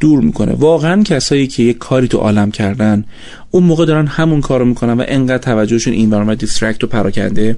[0.00, 0.52] دور می‌کنه.
[0.52, 3.04] واقعا کسایی که یک کاری تو عالم کردن
[3.50, 7.56] اون موقع دارن همون کارو می‌کنن و انقدر توجهشون این برنامه دیسترکت و پراکنده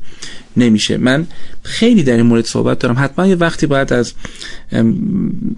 [0.56, 0.96] نمیشه.
[0.96, 1.26] من
[1.62, 2.94] خیلی در این مورد صحبت دارم.
[2.98, 4.12] حتما یه وقتی باید از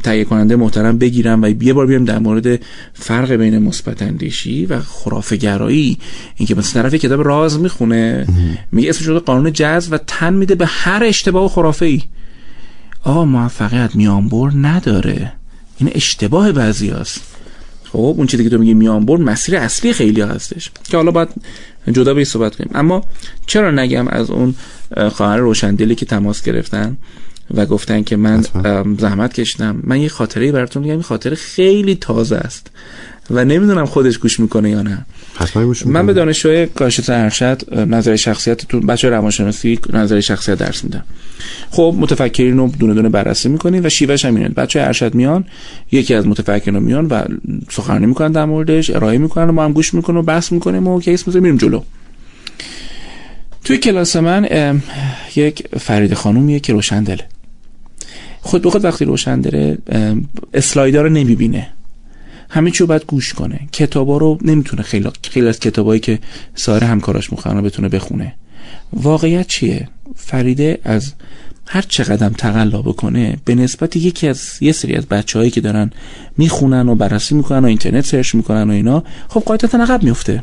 [0.03, 2.61] تهیه کننده محترم بگیرم و یه بار بیام در مورد
[2.95, 5.99] فرق بین مثبت اندیشی و خرافه گرایی
[6.37, 8.27] اینکه مثلا طرف کتاب راز می‌خونه
[8.73, 12.03] میگه اسمش شده قانون جذب و تن میده به هر اشتباه و خرافه ای
[13.05, 15.33] آقا موفقیت میانبر نداره.
[15.79, 17.21] این اشتباه بعضی هست
[17.85, 21.29] خب اون چیزی که تو میگی میانبر مسیر اصلی خیلی هستش که حالا باید
[21.93, 22.71] جدا به صحبت کنیم.
[22.75, 23.05] اما
[23.47, 24.55] چرا نگم از اون
[25.13, 26.97] خواهر روشندلی که تماس گرفتن
[27.55, 28.45] و گفتن که من
[28.99, 32.71] زحمت کشیدم من یه خاطره براتون میگم این خاطره خیلی تازه است
[33.31, 35.07] و نمی‌دونم خودش گوش می‌کنه یا نه.
[35.87, 41.05] من به دانشجوی کاشف ارشد نظر شخصیت تو بچه روانشناسی نظر شخصیت درس میدم.
[41.71, 44.49] خب متفکرین رو دونه دونه بررسی می‌کنیم و شیوهش هم اینه.
[44.49, 45.45] بچه ارشد میان
[45.93, 47.23] یکی از متفکرین میان و
[47.71, 51.01] سخنرانی می‌کنن در موردش ارائه می‌کنن و ما هم گوش می‌کنیم و بحث می‌کنیم و
[51.01, 51.83] کیس می‌ذاریم میریم جلو.
[53.65, 54.83] توی کلاس من
[55.37, 57.25] یک فرید خانومیه که روشن دله.
[58.41, 59.79] خود به خود وقتی روشن داره
[60.55, 61.71] اسلایدار رو نمی‌بینه.
[62.55, 63.61] همه چیو باید گوش کنه.
[63.73, 66.19] کتابا رو نمی‌تونه خیلی خیلی از کتابایی که
[66.55, 68.35] سایر همکاراش می‌خوان بتونه بخونه.
[68.93, 71.13] واقعیت چیه؟ فریده از
[71.67, 75.91] هر چقدر تقلا بکنه به نسبت یکی از یه سری از بچههایی که دارن
[76.37, 80.43] می‌خونن و بررسی می‌کنن و اینترنت سرچ می‌کنن و اینا خب قاعدتا عقب میفته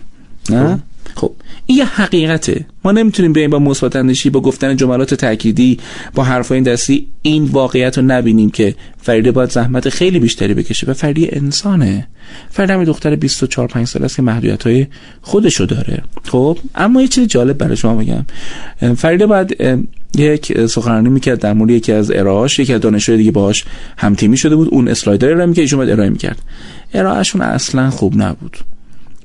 [0.49, 0.79] نه؟
[1.15, 1.31] خب
[1.65, 2.65] این یه حقیقته.
[2.83, 5.79] ما نمی‌تونیم بریم با مثبت اندیشی با گفتن جملات تأکیدی
[6.15, 10.87] با حرفای دستی این واقعیت رو نبینیم که فریده باید زحمت خیلی بیشتری بکشه.
[10.87, 12.07] و فریده انسانه.
[12.49, 14.87] فریده همین دختر 24 5 ساله است که محدودیت های
[15.21, 16.03] خودشو داره.
[16.23, 18.25] خب اما یه چیز جالب برای شما بگم.
[18.95, 19.57] فریده باید
[20.17, 22.59] یک سخنرانی می‌کرد در مورد یکی از ارائهاش.
[22.59, 23.65] یکی از دانشجوی دیگه باهاش
[23.97, 24.67] هم تیمی شده بود.
[24.71, 25.61] اون اسلایدر رو می‌کرد.
[25.61, 26.41] ایشون ارائه می‌کرد.
[26.93, 28.57] ارائهشون اصلا خوب نبود.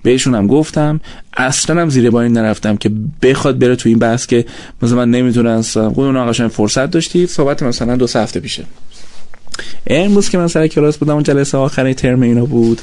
[0.06, 1.00] بهشون گفتم.
[1.36, 2.90] اصلا هم زیر بانی نرفتم که
[3.22, 4.44] بخواد بره تو این بحث که
[4.82, 8.64] مثلا من نمی‌تونستم خود اون آقاشان فرصت داشتید صحبت مثلا دو هفته پیشه.
[9.86, 12.80] امروز که من سر کلاس بودم اون جلسه آخری ترم اینا بود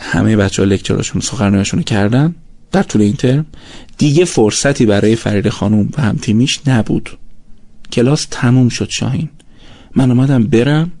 [0.00, 2.34] همه بچه ها لکچراشون سخنرانیشون کردن
[2.72, 3.46] در طول این ترم.
[3.98, 7.10] دیگه فرصتی برای فرید خانوم و هم تیمیش نبود.
[7.92, 9.28] کلاس تموم شد شاهین.
[9.96, 10.92] من اومدم برم.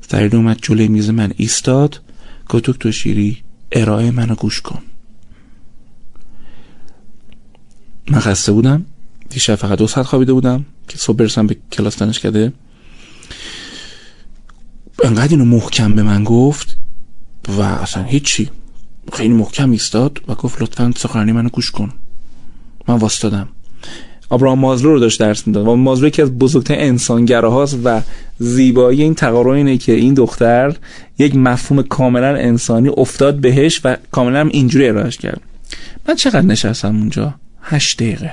[0.00, 2.00] فرید اومد جلوی میز من ایستاد.
[2.48, 4.82] گفت تو شیری؟ ارائه منو گوش کن.
[8.10, 8.84] من خسته بودم.
[9.30, 12.52] دیشب فقط دو ساعت خوابیده بودم که صبح برسم به کلاس کرده
[15.04, 16.76] انقدر اینو محکم به من گفت
[17.48, 18.50] و اصلا هیچی.
[19.12, 21.92] خیلی محکم ایستاد و گفت لطفا سخنرانی منو گوش کن.
[22.88, 23.48] من واستادم.
[24.28, 25.68] آبراهام مازلو رو داشت درس می‌داد.
[25.68, 28.02] و مازلو یکی از بزرگترین انسانگراهاست و
[28.38, 30.76] زیبایی این تقارن اینه که این دختر
[31.18, 35.40] یک مفهوم کاملا انسانی افتاد بهش و کاملا هم اینجوری ارائهش کرد.
[36.08, 38.32] من چقدر نشستم اونجا؟ هشت دقیقه.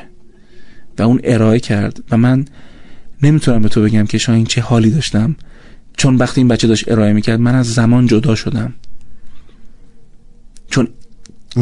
[1.00, 2.04] و اون ارائه کرد.
[2.12, 2.46] و من
[3.24, 5.36] نمی‌تونم به تو بگم که شاید چه حالی داشتم.
[5.98, 8.74] چون وقتی این بچه داشت ارائه می‌کرد من از زمان جدا شدم.
[10.70, 10.88] چون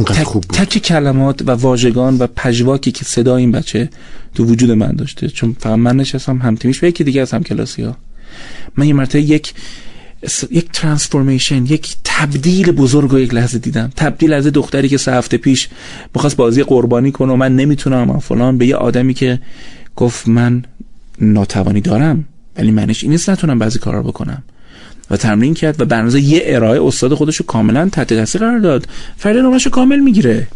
[0.01, 0.58] تک, خوب بود.
[0.58, 3.89] تک کلمات و واژگان و پژواکی که صدا این بچه
[4.36, 5.27] تو وجود من داشته.
[5.27, 7.97] چون فقط من نشستم هم تیمیش و یکی دیگه از هم کلاسی ها
[8.77, 9.53] من یه مرتبه یک
[10.51, 13.91] یک ترانسفورمیشن یک تبدیل بزرگ رو یک لحظه دیدم.
[13.95, 15.69] تبدیل از دختری که سه هفته پیش
[16.15, 18.58] می‌خواست بازی قربانی کنه و من نمی‌تونم و فلان.
[18.58, 19.39] به یه آدمی که
[19.95, 20.63] گفت من
[21.21, 22.25] ناتوانی دارم
[22.58, 24.43] ولی منش این نیست نتونم بعضی کارا بکنم.
[25.09, 28.87] و تمرین کرد و برنامه یه ارائه استاد خودش رو کاملا تحت تاثیر قرار داد.
[29.17, 30.47] فرد نامش رو کامل می‌گیره.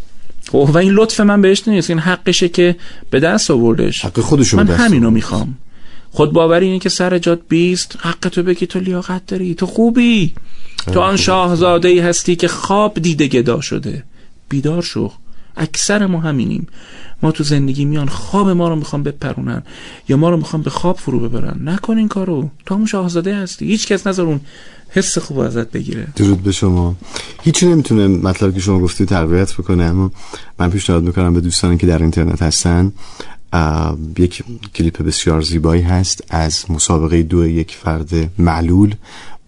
[0.52, 1.90] خب و این لطف من بهش نیست.
[1.90, 2.76] این حقشه که
[3.10, 4.06] به دست آوردش.
[4.06, 5.10] حق خودشو به من همینو.
[5.10, 5.58] می‌خوام.
[6.12, 7.96] خود باوری اینه که سر جات بیست.
[8.00, 9.56] حق تو بگی تو لیاقت داری.
[9.56, 10.34] تو خوبی.
[10.94, 14.04] تو آن شاهزاده ای هستی که خواب دیده گدا شده.
[14.50, 15.12] بیدار شو.
[15.58, 16.68] اکثر ما همینیم.
[17.24, 19.64] ما تو زندگی میان خواب ما رو می‌خوام بپرونن
[20.10, 21.70] یا ما رو می‌خوام به خواب فرو ببرن.
[21.70, 22.50] نکن این کارو.
[22.66, 23.66] تو همون شاهزاده هستی.
[23.66, 24.42] هیچ کس نذار اون
[24.90, 26.08] حس خوب ازت بگیره.
[26.16, 26.96] درود به شما.
[27.42, 30.12] هیچی نمی‌تونه مطلب که شما گفتی تقویت بکنه اما
[30.60, 32.92] من پیشنهاد می‌کنم به دوستانی که در اینترنت هستن
[34.18, 34.44] یک
[34.76, 38.96] کلیپ بسیار زیبایی هست از مسابقه دو یک فرد معلول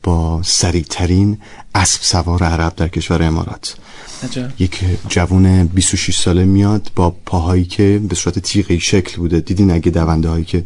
[0.04, 1.38] با سریعترین
[1.76, 3.76] اسب سوار عرب در کشور امارات.
[4.23, 4.51] عجب.
[4.60, 4.79] یک
[5.10, 9.39] جوون 26 ساله میاد با پاهایی که به صورت تیغی شکل بوده.
[9.39, 10.65] دیدین اگه دونده هایی که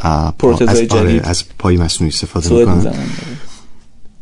[0.00, 1.20] از, آره،.
[1.24, 2.94] از پای مصنوعی استفاده می‌کنن.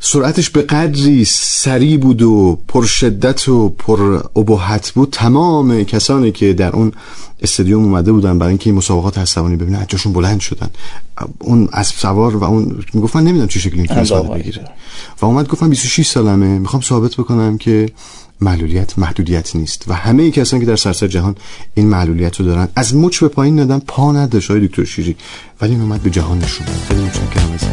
[0.01, 5.09] سرعتش به قدری سریع بود و پر شدت و پر ابهت بود.
[5.13, 6.93] تمام کسانی که در اون
[7.43, 10.71] استادیوم اومده بودن برای اینکه این مسابقات عصبانی ببینن از جاشون بلند شدن.
[11.39, 14.65] اون اسب سوار و اون می‌گفت من نمی‌دونم چه شکلی انداغ بگیره.
[15.21, 17.89] و اومد گفت من 26 سالمه می‌خوام ثابت بکنم که
[18.45, 19.85] معلولیت محدودیت نیست.
[19.89, 21.35] و همه کسانی که در سراسر جهان
[21.75, 25.17] این معلولیت رو دارن از مچ به پایین ندن پا نداشت های دکتر شیری.
[25.61, 27.65] ولی این اومد به جهان نشون خیلی متشکرم از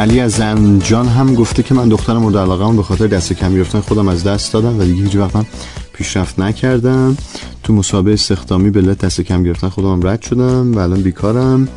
[0.00, 3.80] علی از زنجان هم گفته که من دخترم مورد علاقه به خاطر دست کم گرفتن
[3.80, 5.46] خودم از دست دادم و دیگه هیچ وقتم
[5.92, 7.16] پیشرفت نکردم.
[7.62, 11.68] تو مسابقه استخدامی به دست کم گرفتن خودم رد شدم و الان بیکارم.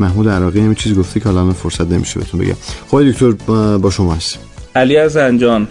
[0.00, 2.56] محمود عراقی همین چیزی گفته که الان فرصت نمیشه بهتون بگم.
[2.88, 3.30] خب دکتر
[3.78, 4.40] با- شما هستیم.
[4.76, 5.68] علی از زنجان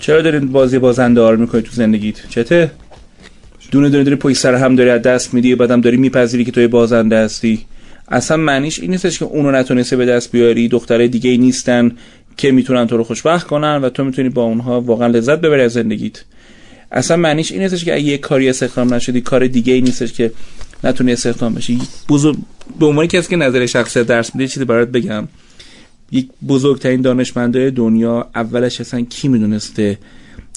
[0.00, 2.70] چرا دارین بازی بازنده رو می‌کنی تو زندگیت؟ چته؟
[3.70, 6.66] دونه دونه داری پشت سر هم داری از دست میدی بعدم داری میپذیری که توی
[6.66, 7.66] بازنده هستی.
[8.08, 11.92] اصلا معنیش این نیستش که اونو نتونسته به دست بیاری دخترای دیگه ای نیستن
[12.36, 15.72] که می‌تونن تو رو خوشبخت کنن و تو می‌تونی با اونها واقعا لذت ببری از
[15.72, 16.24] زندگیت.
[16.92, 20.32] اصلا معنیش این نیستش که اگه یه کاری استخدام نشدی کار دیگه ای نیستش که
[20.84, 21.80] نتونی استخدام بشی.
[22.08, 22.36] بزرگ
[22.80, 25.28] به عنوان کسی که نظر شخصی درس میده چیزی برات بگم.
[26.12, 29.98] یک بزرگترین دانشمندای دنیا اولش اصلا کی می‌دونسته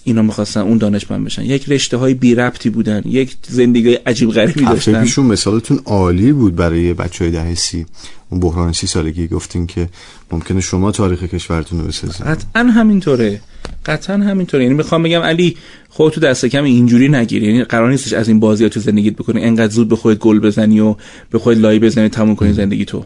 [0.04, 4.66] اینا می‌خواستن اون دانشمند بشن؟ یک رشته های بی ربطی بودن یک زندگی عجیب غریبی
[4.66, 5.04] داشتن.
[5.04, 7.86] پیشون مثالتون عالی بود برای بچه های دهه سی.
[8.30, 9.90] اون بحران سی سالگی گفتین که
[10.32, 12.26] ممکنه شما تاریخ کشورتون رو بسازید.
[12.26, 13.42] قطعا همینطوره.
[13.86, 14.64] قطعا همینطوره.
[14.64, 15.58] یعنی می‌خوام بگم علی
[15.90, 19.14] خودت تو دست کم اینجوری نگیری یعنی قرار نیستش از این بازی ها تو زندگیت
[19.14, 19.44] بکنی.
[19.44, 20.96] انقدر زود به خودت گل بزنی و
[21.30, 23.06] به خودت لای بزنی تموم کنی زندگی تو.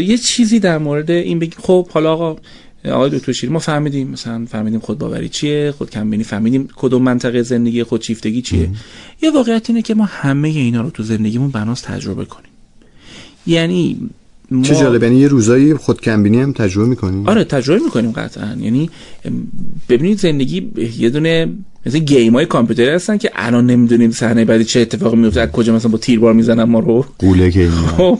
[0.00, 2.36] یه چیزی در مورد این بگیم خب حالا آقا
[2.84, 7.42] آقای دکتر شیری ما فهمیدیم مثلا فهمیدیم خود باوری چیه خود کمبینی فهمیدیم کدوم منطقه
[7.42, 8.70] زندگی خود چیفتگی چیه.
[9.22, 12.51] یه واقعیت اینه که ما همه اینا رو تو زندگیمون بناس تجربه کنیم.
[13.46, 14.10] یعنی
[14.50, 14.62] ما...
[14.62, 18.56] چه جالب یعنی یه روزایی خودکمبینی هم تجربه می‌کنی آره تجربه می‌کنیم قطعا.
[18.60, 18.90] یعنی
[19.88, 21.48] ببینید زندگی یه دونه
[21.86, 25.74] مثل گیم های کامپیوتری هستن که الان نمی‌دونیم صحنه بعدی چه اتفاقی میفته از کجا
[25.74, 27.04] مثلا با تیربار می‌زنن ما رو.
[27.18, 28.18] قوله این خب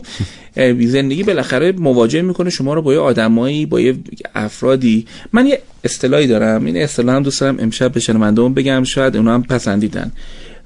[0.87, 3.97] زندگی بالاخره مواجه می‌کنه شما رو با یه آدمایی با یه
[4.35, 5.07] افرادی.
[5.33, 9.35] من یه اصطلاحی دارم این اصطلاح هم دوست دارم امشب به شنونده‌مون بگم شاید اونا
[9.35, 10.13] هم پسندیدن.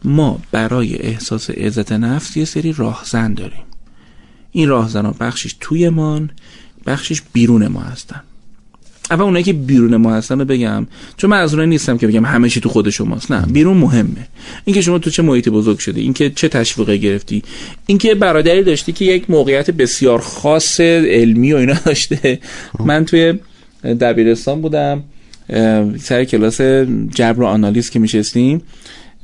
[0.04, 3.65] ما برای احساس عزت نفس یه سری راهزن داریم.
[4.56, 6.30] این راهزنها بخشش توی مان
[6.86, 8.20] بخشش بیرون ما هستن.
[9.10, 12.24] اول اونایی که بیرون ما هستن رو بگم چون من از اونایی نیستم که بگم
[12.24, 13.32] همه چی تو خود شماست.
[13.32, 14.28] نه بیرون مهمه.
[14.64, 17.42] اینکه شما تو چه محیطی بزرگ شده اینکه چه تشویقی گرفتی
[17.86, 22.38] اینکه برادری داشتی که یک موقعیت بسیار خاص علمی و اینا داشته.
[22.80, 23.34] من توی
[23.84, 25.02] دبیرستان بودم
[26.00, 26.60] سر کلاس
[27.14, 28.62] جبر و آنالیز که میشستیم.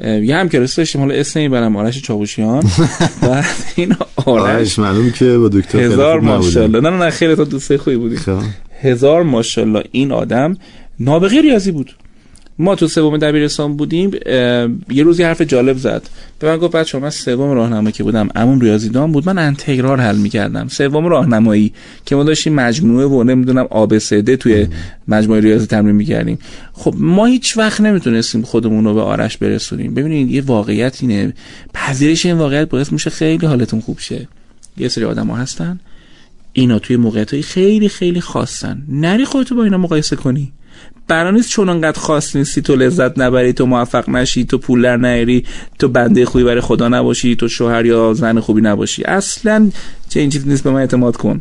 [0.05, 2.63] یه هم کلاس داشتیم حالا اسم نمی‌برم آرش چاوشیان.
[3.23, 3.45] بعد
[3.77, 4.79] این آرش.
[4.79, 6.21] معلوم که با دکتر هزار.
[6.21, 6.81] ماشاءالله.
[6.81, 8.17] نه نه خیلی تو دوسته خوبی بودی.
[8.17, 8.39] خب.
[8.81, 10.57] هزار ماشاءالله این آدم
[11.01, 11.91] نابغه ریاضی بود.
[12.63, 14.11] ما تو سوم دبیرستان بودیم
[14.91, 16.03] یه روزی حرف جالب زد.
[16.39, 20.17] به من گفت بچه‌ها من سوم راهنمایی که بودم عموم ریاضیدان بود من انتگرال حل
[20.17, 20.69] می‌کردم.
[20.69, 21.73] سوم راهنمایی
[22.07, 24.67] که ما داشتیم مجموعه و نمی‌دونم ABCD توی
[25.09, 26.39] مجموعه ریاضی تمرین می‌کردیم.
[26.73, 29.95] خب ما هیچ وقت نمی‌تونستیم خودمون رو به آرش برسونیم.
[29.95, 31.35] ببینید یه واقعیت اینه.
[31.75, 34.29] پذیرش این واقعیت باعث میشه خیلی حالتون خوب شه.
[34.79, 35.81] یه سری آدم‌ها هستن
[36.53, 38.83] اینا توی موقعیت خیلی خیلی خاصن.
[38.89, 40.53] نری خودتو با اینا مقایسه کنی.
[41.09, 44.97] برای نیست چون انقدر خاص نیستی تو لذت نبری تو موفق نشی تو پول در
[44.97, 45.45] نیاری
[45.79, 49.05] تو بنده خوبی برای خدا نباشی تو شوهر یا زن خوبی نباشی.
[49.05, 49.71] اصلا
[50.09, 51.41] چه این چیز نیست به من اعتماد کن.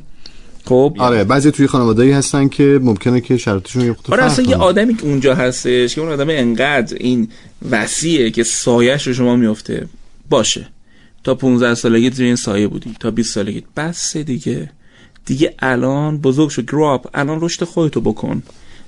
[0.65, 4.95] خب؟ آره بعضی توی خانواده‌ای هستن که ممکنه که شرطشون یه آره اصلا یه آدمی
[4.95, 7.27] که اونجا هستش که اون آدم انقدر این
[7.71, 9.87] وسیعه که سایش رو شما میفته
[10.29, 10.67] باشه.
[11.23, 13.63] تا 15 سالگی توی این سایه بودی تا 20 سالگی.
[13.77, 14.69] بس دیگه.
[15.25, 16.61] دیگه الان بزرگ شو.
[16.61, 18.43] گراپ الان رشد خودتو بکن.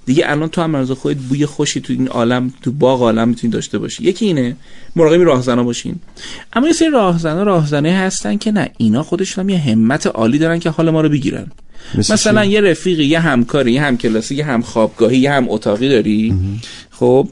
[0.06, 3.54] دیگه الان تو هم از خودت بوی خوشی تو این عالم تو باغ عالم می‌تونی
[3.54, 4.04] داشته باشی.
[4.04, 4.56] یکی اینه
[4.96, 5.96] مراقب راهزنا باشین.
[6.54, 10.60] اما یه سری راهزنا راهزنه هستن که نه اینا خودشون هم یه همت عالی دارن
[10.60, 11.48] که حال ما رو بگیرن.
[11.98, 16.36] مثلا یه رفیقی یه همکاری یه همکلاسی یه هم خوابگاهی یه هم اتاقی داری.
[16.92, 17.28] خب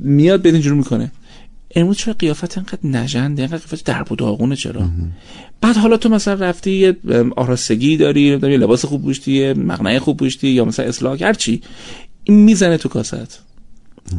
[0.00, 1.12] میاد به اینجور می‌کنه.
[1.76, 4.82] امروز چرا قیافت انقدر نژنده انقدر قیافت درب و داغونه چرا؟
[5.60, 6.96] بعد حالا تو مثلا رفتی یه
[7.36, 11.62] آراستگی داری یه لباس خوب پوشتی یه مقنعه خوب پوشتی یا مثلا اصلاح هر چی.
[12.24, 13.40] این می‌زنه تو کاست.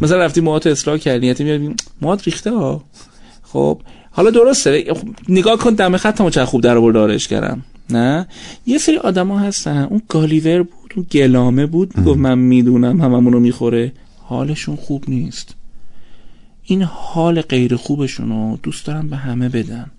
[0.02, 2.84] مثلا رفتی موهات اصلاح کردی یعنی میاد موهات ریخته ها.
[3.44, 3.82] خب
[4.12, 4.94] حالا درسته
[5.30, 7.62] نگاه کن دم خطمو چه خوب در آورد آرش کردم.
[7.90, 8.28] نه؟
[8.66, 13.92] یه سری آدما هستن اون گالیور بود اون گلامه بود گفت من می‌دونم هممونو می‌خوره.
[14.18, 15.56] حالشون خوب نیست.
[16.66, 19.92] این حال غیر خوبشون رو دوست دارم به همه بدن.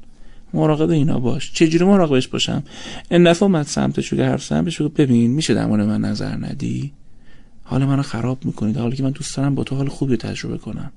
[0.54, 1.52] مراقب اینا باش.
[1.52, 2.62] چجوری مراقبش باشم؟
[3.10, 6.92] این دفعه اومد سمتش که حرف بهش ببین میشه در من نظر ندی؟
[7.64, 8.76] حال منو خراب می‌کنید.
[8.76, 10.92] حالی که من دوست دارم با تو حال خوبی تجربه کنم.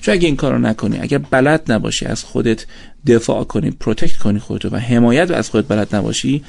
[0.00, 2.66] چون اگه این کارو نکنی اگر بلد نباشی از خودت
[3.06, 6.44] دفاع کنی protect کنی خودتو و حمایت از خودت بلد نباشی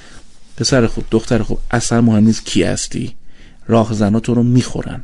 [0.57, 3.13] پسر خوب دختر خوب اصلا مهم نیست کی هستی.
[3.67, 5.03] راه زنا تو رو می‌خورن.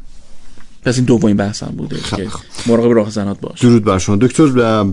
[0.85, 2.27] پس این دومین بحثم بوده که
[2.67, 3.61] مراقب راهزنات باش.
[3.61, 4.15] درود بر شما.
[4.15, 4.43] دکتر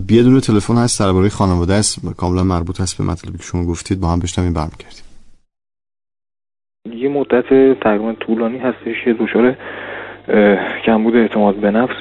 [0.09, 2.15] یه دونه تلفن هست درباره خانواده است.
[2.17, 3.99] کاملا مربوط هست به مطلبی که شما گفتید.
[3.99, 5.03] با هم بشنویم برمیگردیم.
[6.95, 9.55] یه مدت تقریبا طولانی هستش که دچار
[10.85, 11.95] کمبود اعتماد به نفس.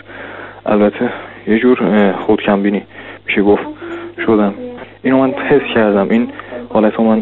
[0.66, 1.12] البته
[1.48, 2.82] یه جور خودکمبینی
[3.26, 3.62] میشه گفت
[4.26, 4.54] شدم
[5.02, 6.08] اینو من حس کردم.
[6.10, 6.32] این
[6.68, 7.20] حالت من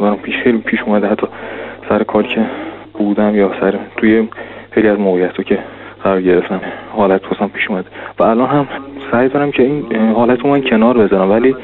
[0.00, 1.08] برام پیش خیلی پیش اومده.
[1.08, 1.26] حتی
[1.88, 2.46] سر کاری که
[2.94, 4.28] بودم یا سر توی
[4.70, 5.58] خیلی از موقعیت که
[6.04, 6.60] قرار گرفتم.
[6.96, 7.84] حالت خواستم پیش اومد.
[8.18, 8.68] و الان هم
[9.12, 11.30] سعی دارم که این حالت رو من کنار بذارم.
[11.30, 11.56] ولی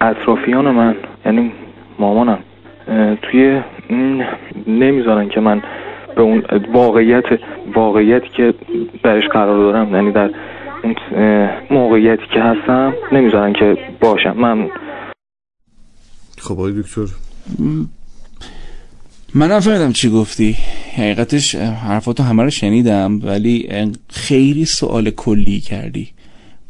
[0.00, 0.94] اطرافیان من
[1.26, 1.52] یعنی
[1.98, 2.38] مامانم
[3.22, 3.60] توی
[4.66, 5.62] نمی‌ذارن که من
[6.16, 6.42] به اون
[6.72, 7.24] واقعیت
[7.74, 8.54] واقعیتی که
[9.02, 10.30] درش قرار دارم یعنی در
[10.82, 10.94] اون
[11.70, 14.36] موقعیتی که هستم نمی‌ذارن که باشم.
[14.36, 14.70] من
[16.38, 17.06] خب آقای دکتر.
[19.34, 20.56] من نفهمیدم چی گفتی.
[20.96, 23.68] حقیقتش حرفاتو همه رو شنیدم ولی
[24.08, 26.08] خیلی سوال کلی کردی.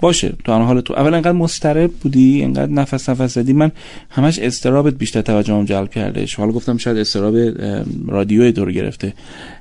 [0.00, 3.52] باشه تو حال تو اول انقدر مسترب بودی انقدر نفس نفس زدی.
[3.52, 3.72] من
[4.10, 6.34] همش استرابت بیشتر توجهم جلب کردش.
[6.34, 7.36] حالا گفتم شاید استراب
[8.08, 9.14] رادیو دور گرفته.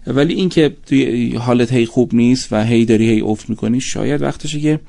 [0.07, 4.59] ولی اینکه توی حالت هی خوب نیست و هی داری هی افت می‌کنی شاید وقتشه
[4.59, 4.79] که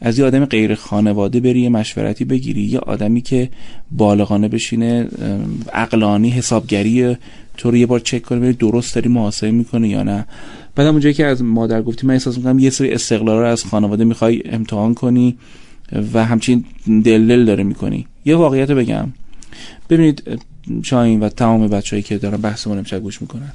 [0.00, 2.62] از یه آدم غیر خانواده بری یه مشورتی بگیری.
[2.62, 3.48] یه آدمی که
[3.90, 5.08] بالغانه بشینه
[5.72, 7.16] عقلانی حسابگری
[7.56, 10.26] تو رو یه بار چک کنه درست داری محاسبه می‌کنه یا نه.
[10.74, 14.04] بعد اونجایی که از مادر گفتی من احساس می‌کنم یه سری استقلال رو از خانواده
[14.04, 15.38] می‌خوای امتحان کنی
[16.14, 16.64] و همچین
[17.04, 18.06] دلل داره می‌کنی.
[18.24, 19.12] یه واقعیت بگم.
[19.90, 20.40] ببینید
[20.82, 23.52] شاین و تمام بچههایی که دارن بحثمون امشب گوش می‌کنن.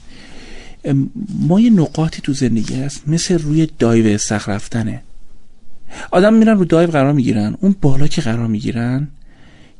[1.39, 5.01] ما یه نقاطی تو زندگی هست مثل روی دایو استخر رفتنه.
[6.11, 7.57] آدم میرن رو دایو قرار می‌گیرن.
[7.61, 9.07] اون بالا که قرار می‌گیرن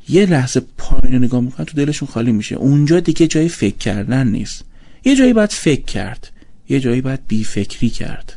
[0.08, 2.56] یه لحظه پایین نگاه می‌کنن تو دلشون خالی میشه.
[2.56, 4.64] اونجا دیگه جای فکر کردن نیست.
[5.04, 6.30] یه جایی باید فکر کرد.
[6.68, 8.36] یه جایی باید بی فکری کرد.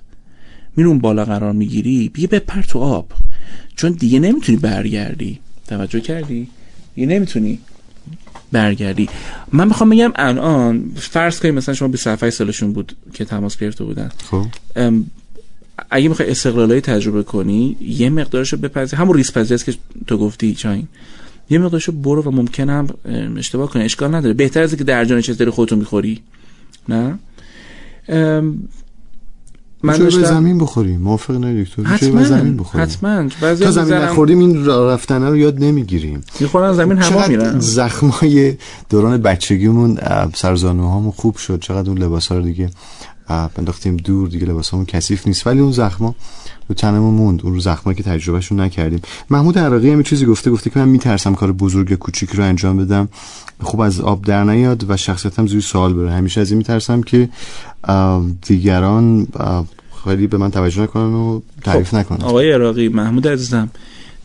[0.76, 3.12] میرون بالا قرار می‌گیری بیا بپر تو آب.
[3.76, 5.40] چون دیگه نمی‌تونی برگردی.
[5.68, 6.48] توجه کردی؟
[6.96, 7.60] دیگه نمی‌تونی
[8.52, 9.10] برگردی.
[9.52, 14.12] من می‌خوام بگم الان فرض کنیم مثلا شما 27 سالشون بود که تماس گرفته بودن.
[14.32, 14.46] خب.
[15.90, 19.00] اگه می‌خوای استقلالایی تجربه کنی یه مقدارشو بپذیر.
[19.00, 19.74] همون ریس است که
[20.08, 20.88] تو گفتی چاین
[21.50, 22.88] یه مقدارشو برو و ممکنم
[23.38, 23.84] اشتباه کنی.
[23.84, 24.34] اشکال نداره.
[24.34, 26.22] بهتر از که در جان چیز داری خودتون می‌خوری.
[26.90, 27.20] نه؟
[29.86, 31.84] من داشتم زمین بخوریم موافق نه دکتر.
[31.84, 33.30] حتما زمین بخوریم حتما.
[33.56, 36.22] تا زمین نخوردیم این رفتنه رو یاد نمی‌گیریم.
[36.40, 37.60] می‌خورن زمین همه میرن.
[37.60, 38.56] زخمای
[38.90, 40.00] دوران بچگیمون
[40.36, 41.60] سرزانوهامون خوب شد.
[41.60, 42.70] چقدر اون لباسا رو دیگه
[43.28, 45.48] بنداختیم دور دیگه لباسامون کثیف نیست.
[45.48, 46.16] ولی اون زخما
[46.70, 47.42] رو تنمون موند.
[47.44, 49.02] اون رو زخمایی که تجربهشون نکردیم.
[49.30, 52.78] محمود عراقی هم چیزی گفته گفته که من میترسم کار بزرگ یا کوچیک رو انجام
[52.78, 53.10] بدم.
[53.62, 56.12] خوب از آب در نیاد و شخصیتم زیر سوال بره.
[56.12, 57.30] همیشه از این میترسم که
[58.42, 59.28] دیگران
[60.04, 61.98] خیلی به من توجه نکنن و تعریف خب.
[61.98, 62.22] نکنن.
[62.22, 63.70] آقای عراقی محمود عزیزم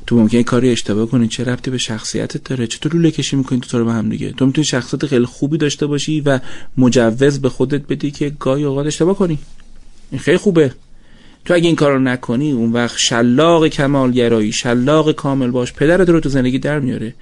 [0.08, 3.78] تو ممکنه کاری اشتباه کنی چه ربطی به شخصیتت داره؟ چطور لوله کشی می‌کنی تو
[3.78, 6.40] رو به هم دیگه؟ تو می‌تونی شخصیت خیلی خوبی داشته باشی و
[6.78, 9.38] مجوز به خودت بدی که گاهی اوقات اشتباه کنی.
[10.10, 10.72] این خیلی خوبه.
[11.44, 16.20] تو اگه این کار رو نکنی اون وقت شلاق کمالگرایی شلاق کامل باش پدرت رو
[16.20, 17.14] تو زندگی در میاره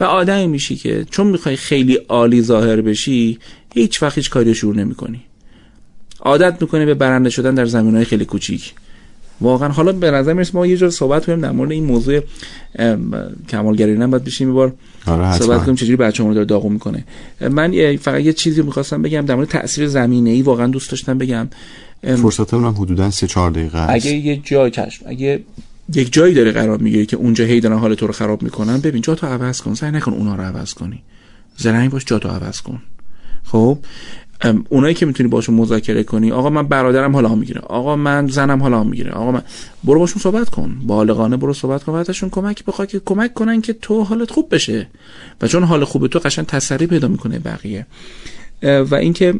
[0.00, 3.38] و آدمی میشی که چون می‌خوای خیلی عالی ظاهر بشی
[3.74, 5.22] هیچ وقت هیچ کاری شروع نمی‌کنی.
[6.20, 8.74] عادت می‌کنی به برنده شدن در زمین های خیلی کوچیک.
[9.40, 9.68] واقعا.
[9.68, 12.20] حالا به نظر می‌رسه ما یه جور صحبت کنیم در مورد این موضوع
[13.48, 14.72] کمالگرایی نه باید بشیم بار
[15.06, 17.04] آره صحبت کنیم چجوری بچه‌مون رو داره داغون می‌کنه.
[17.40, 21.48] من فقط یه چیزی می‌خواستم بگم در مورد تاثیر زمینه ای واقعا دوست داشتم بگم.
[22.02, 24.06] فرصتمون هم حدودا 3 4 دقیقه است.
[24.06, 25.40] اگه یه جای کشف اگه
[25.94, 29.02] یک جایی داره قرار می‌گیره که اونجا هی دارن حال تو رو خراب می‌کنن ببین
[29.02, 31.02] جا تو عوض کن سعی نکن اونا رو عوض کنی.
[31.56, 32.82] زرنگ باش جا تو عوض کن.
[33.44, 33.78] خب؟
[34.68, 38.84] اونایی که می‌تونی باشون مذاکره کنی آقا من برادرم حالا می‌گیره آقا من زنم حالا
[38.84, 39.42] می‌گیره آقا من
[39.84, 43.60] برو باشون صحبت کن بالغانه برو صحبت کن و ازشون کمک بخوای که کمک کنن
[43.60, 44.88] که تو حالت خوب بشه.
[45.42, 47.86] و چون حال خوب تو قشنگ تسری پیدا می‌کنه بقیه.
[48.62, 49.34] و اینکه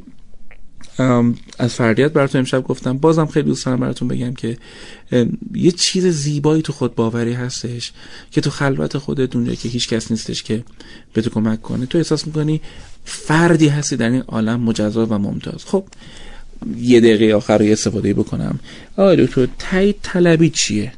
[1.59, 4.57] از فردیت براتون امشب گفتم بازم خیلی دوست دارم براتون بگم که
[5.55, 7.93] یه چیز زیبایی تو خود باوری هستش
[8.31, 10.65] که تو خلوت خودت اونجا که هیچ کس نیستش که
[11.13, 11.87] به تو کمک کنه.
[11.87, 12.61] تو احساس می‌کنی
[13.05, 15.65] فردی هستی در این عالم مجزا و ممتاز.
[15.65, 15.85] خب
[16.81, 18.59] یه دقیقه آخر رو استفاده بکنم.
[18.97, 20.93] آقای دکتر تایید طلبی چیه؟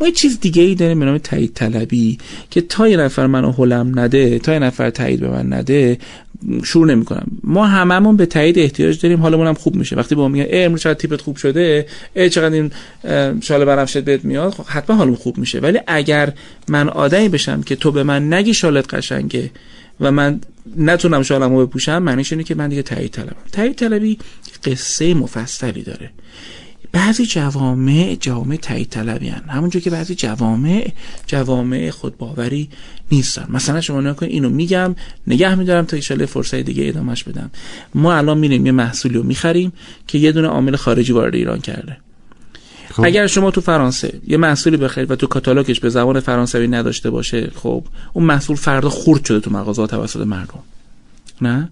[0.00, 2.18] ما یه چیز دیگه ای داریم به نام تایید طلبی
[2.50, 5.98] که تا یه نفر منو هلم نده تا یه نفر تایید به من نده
[6.64, 9.20] شروع نمی کنم ما هممون به تایید احتیاج داریم.
[9.20, 9.96] حالمون هم خوب میشه.
[9.96, 12.70] وقتی با میگن امروز چقدر تیپت خوب شده؟ ای چقدر این
[13.40, 15.60] شال برفشت بهت میاد؟ خب حتما حالم خوب میشه.
[15.60, 16.32] ولی اگر
[16.68, 19.50] من آدمی بشم که تو به من نگی شالت قشنگه
[20.00, 20.40] و من
[20.76, 23.36] نتونم شالمو بپوشم معنیش اینه که من دیگه تایید طلبم.
[23.52, 24.18] تایید طلبی
[24.64, 26.10] قصه مفصلی داره.
[26.92, 29.48] بعضی جوامع جوامع تایید طلبی هن.
[29.48, 30.92] همونجور که بعضی جوامع
[31.26, 32.68] جوامع خودباوری
[33.12, 33.46] نیستن.
[33.48, 34.94] مثلا شما نکن اینو میگم
[35.26, 37.50] نگه میدارم تا ایشاله فرصت دیگه ادامش بدم.
[37.94, 39.72] ما الان میریم یه محصولی رو می‌خریم
[40.06, 41.96] که یه دونه عامل خارجی وارد ایران کرده.
[42.92, 43.04] خب.
[43.04, 47.50] اگر شما تو فرانسه یه محصولی بخرید و تو کاتالوگش به زبان فرانسوی نداشته باشه
[47.54, 50.58] خب اون محصول فردا خورد شده تو مغازه توسط مردم.
[51.40, 51.68] نه؟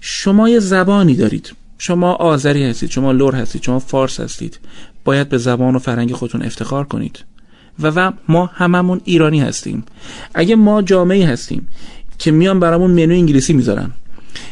[0.00, 1.52] شما یه زبانی دارید.
[1.78, 4.58] شما آذری هستید شما لور هستید شما فارس هستید.
[5.04, 7.24] باید به زبان و فرنگ خودتون افتخار کنید.
[7.78, 9.84] و, و ما هممون ایرانی هستیم.
[10.34, 11.68] اگه ما جامعه هستیم
[12.18, 13.90] که میان برامون منو انگلیسی می‌ذارن.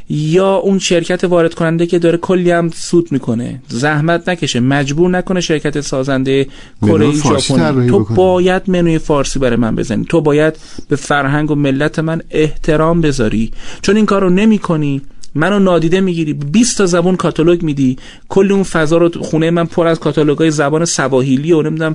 [0.09, 3.63] یا اون شرکت وارد کننده که داره کلی هم سود می‌کنه.
[3.69, 6.47] زحمت نکشه مجبور نکنه شرکت سازنده
[6.83, 7.89] کره ژاپنی.
[7.89, 10.05] تو باید منوی فارسی برای من بزنی.
[10.05, 10.57] تو باید
[10.89, 13.53] به فرهنگ و ملت من احترام بذاری.
[13.83, 15.03] چون این کارو نمی‌کنی
[15.35, 16.33] منو نادیده می‌گیری.
[16.33, 17.97] 20 تا زبان کاتالوگ میدی.
[18.29, 21.95] کل اون فضا رو خونه من پر از کاتالوگای زبان سواحیلی و نمی‌دونم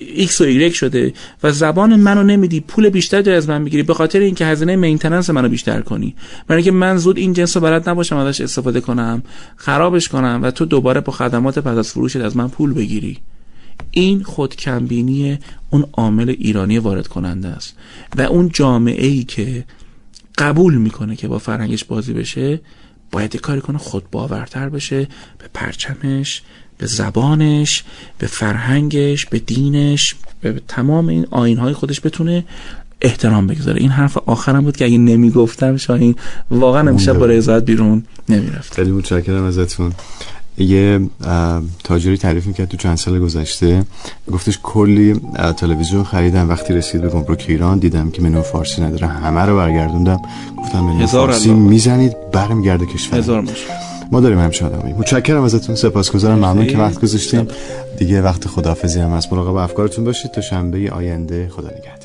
[0.00, 1.12] ایکس و ایگرگ شده.
[1.42, 2.60] و زبان منو نمیدی.
[2.60, 3.82] پول بیشتر داری از من می‌گیری.
[3.82, 6.14] به خاطر اینکه هزینه maintenance منو بیشتر کنی.
[6.46, 9.22] برای اینکه من زود این جنس رو نباشم ازش استفاده کنم
[9.56, 13.18] خرابش کنم و تو دوباره با خدمات پس از فروشت از من پول بگیری.
[13.90, 15.38] این خود کمبینی
[15.70, 17.76] اون عامل ایرانی وارد کننده است.
[18.16, 19.64] و اون جامعه ای که
[20.38, 22.60] قبول می‌کنه که با فرهنگش بازی بشه
[23.10, 25.04] باید یه کاری کنه خود باورتر بشه
[25.38, 26.42] به پرچمش
[26.78, 27.84] به زبانش
[28.18, 32.44] به فرهنگش به دینش به تمام این آینهای خودش بتونه
[33.00, 33.80] احترام بگذاره.
[33.80, 36.16] این حرف آخرم بود که اگه نمی‌گفتم شاهین
[36.50, 38.74] واقعا امشب با رضایت بیرون نمی‌رفت.
[38.74, 39.92] خیلی متشکرم ازتون.
[40.58, 41.00] یه
[41.84, 43.84] تاجری تعریف می‌کرد تو چند سال گذشته.
[44.32, 45.20] گفتش کلی
[45.56, 46.48] تلویزیون خریدم.
[46.48, 49.06] وقتی رسید به گمرک ایران دیدم که منو فارسی نداره.
[49.06, 50.20] همه رو برگردوندم.
[50.58, 53.44] گفتم منو فارسی می‌زنید برمیگرده کشور هزار
[54.12, 55.76] ما داریم همچه آدمی متشکرم ازتون.
[55.76, 56.38] سپاسگزارم.
[56.38, 57.48] ممنون که وقت گذاشتیم
[57.98, 59.32] دیگه وقت خداحافظی هم هست.
[59.32, 60.30] مراقب افکارتون باشید.
[60.30, 61.48] تا شنبه آینده.
[61.48, 61.95] خدا نگهدار.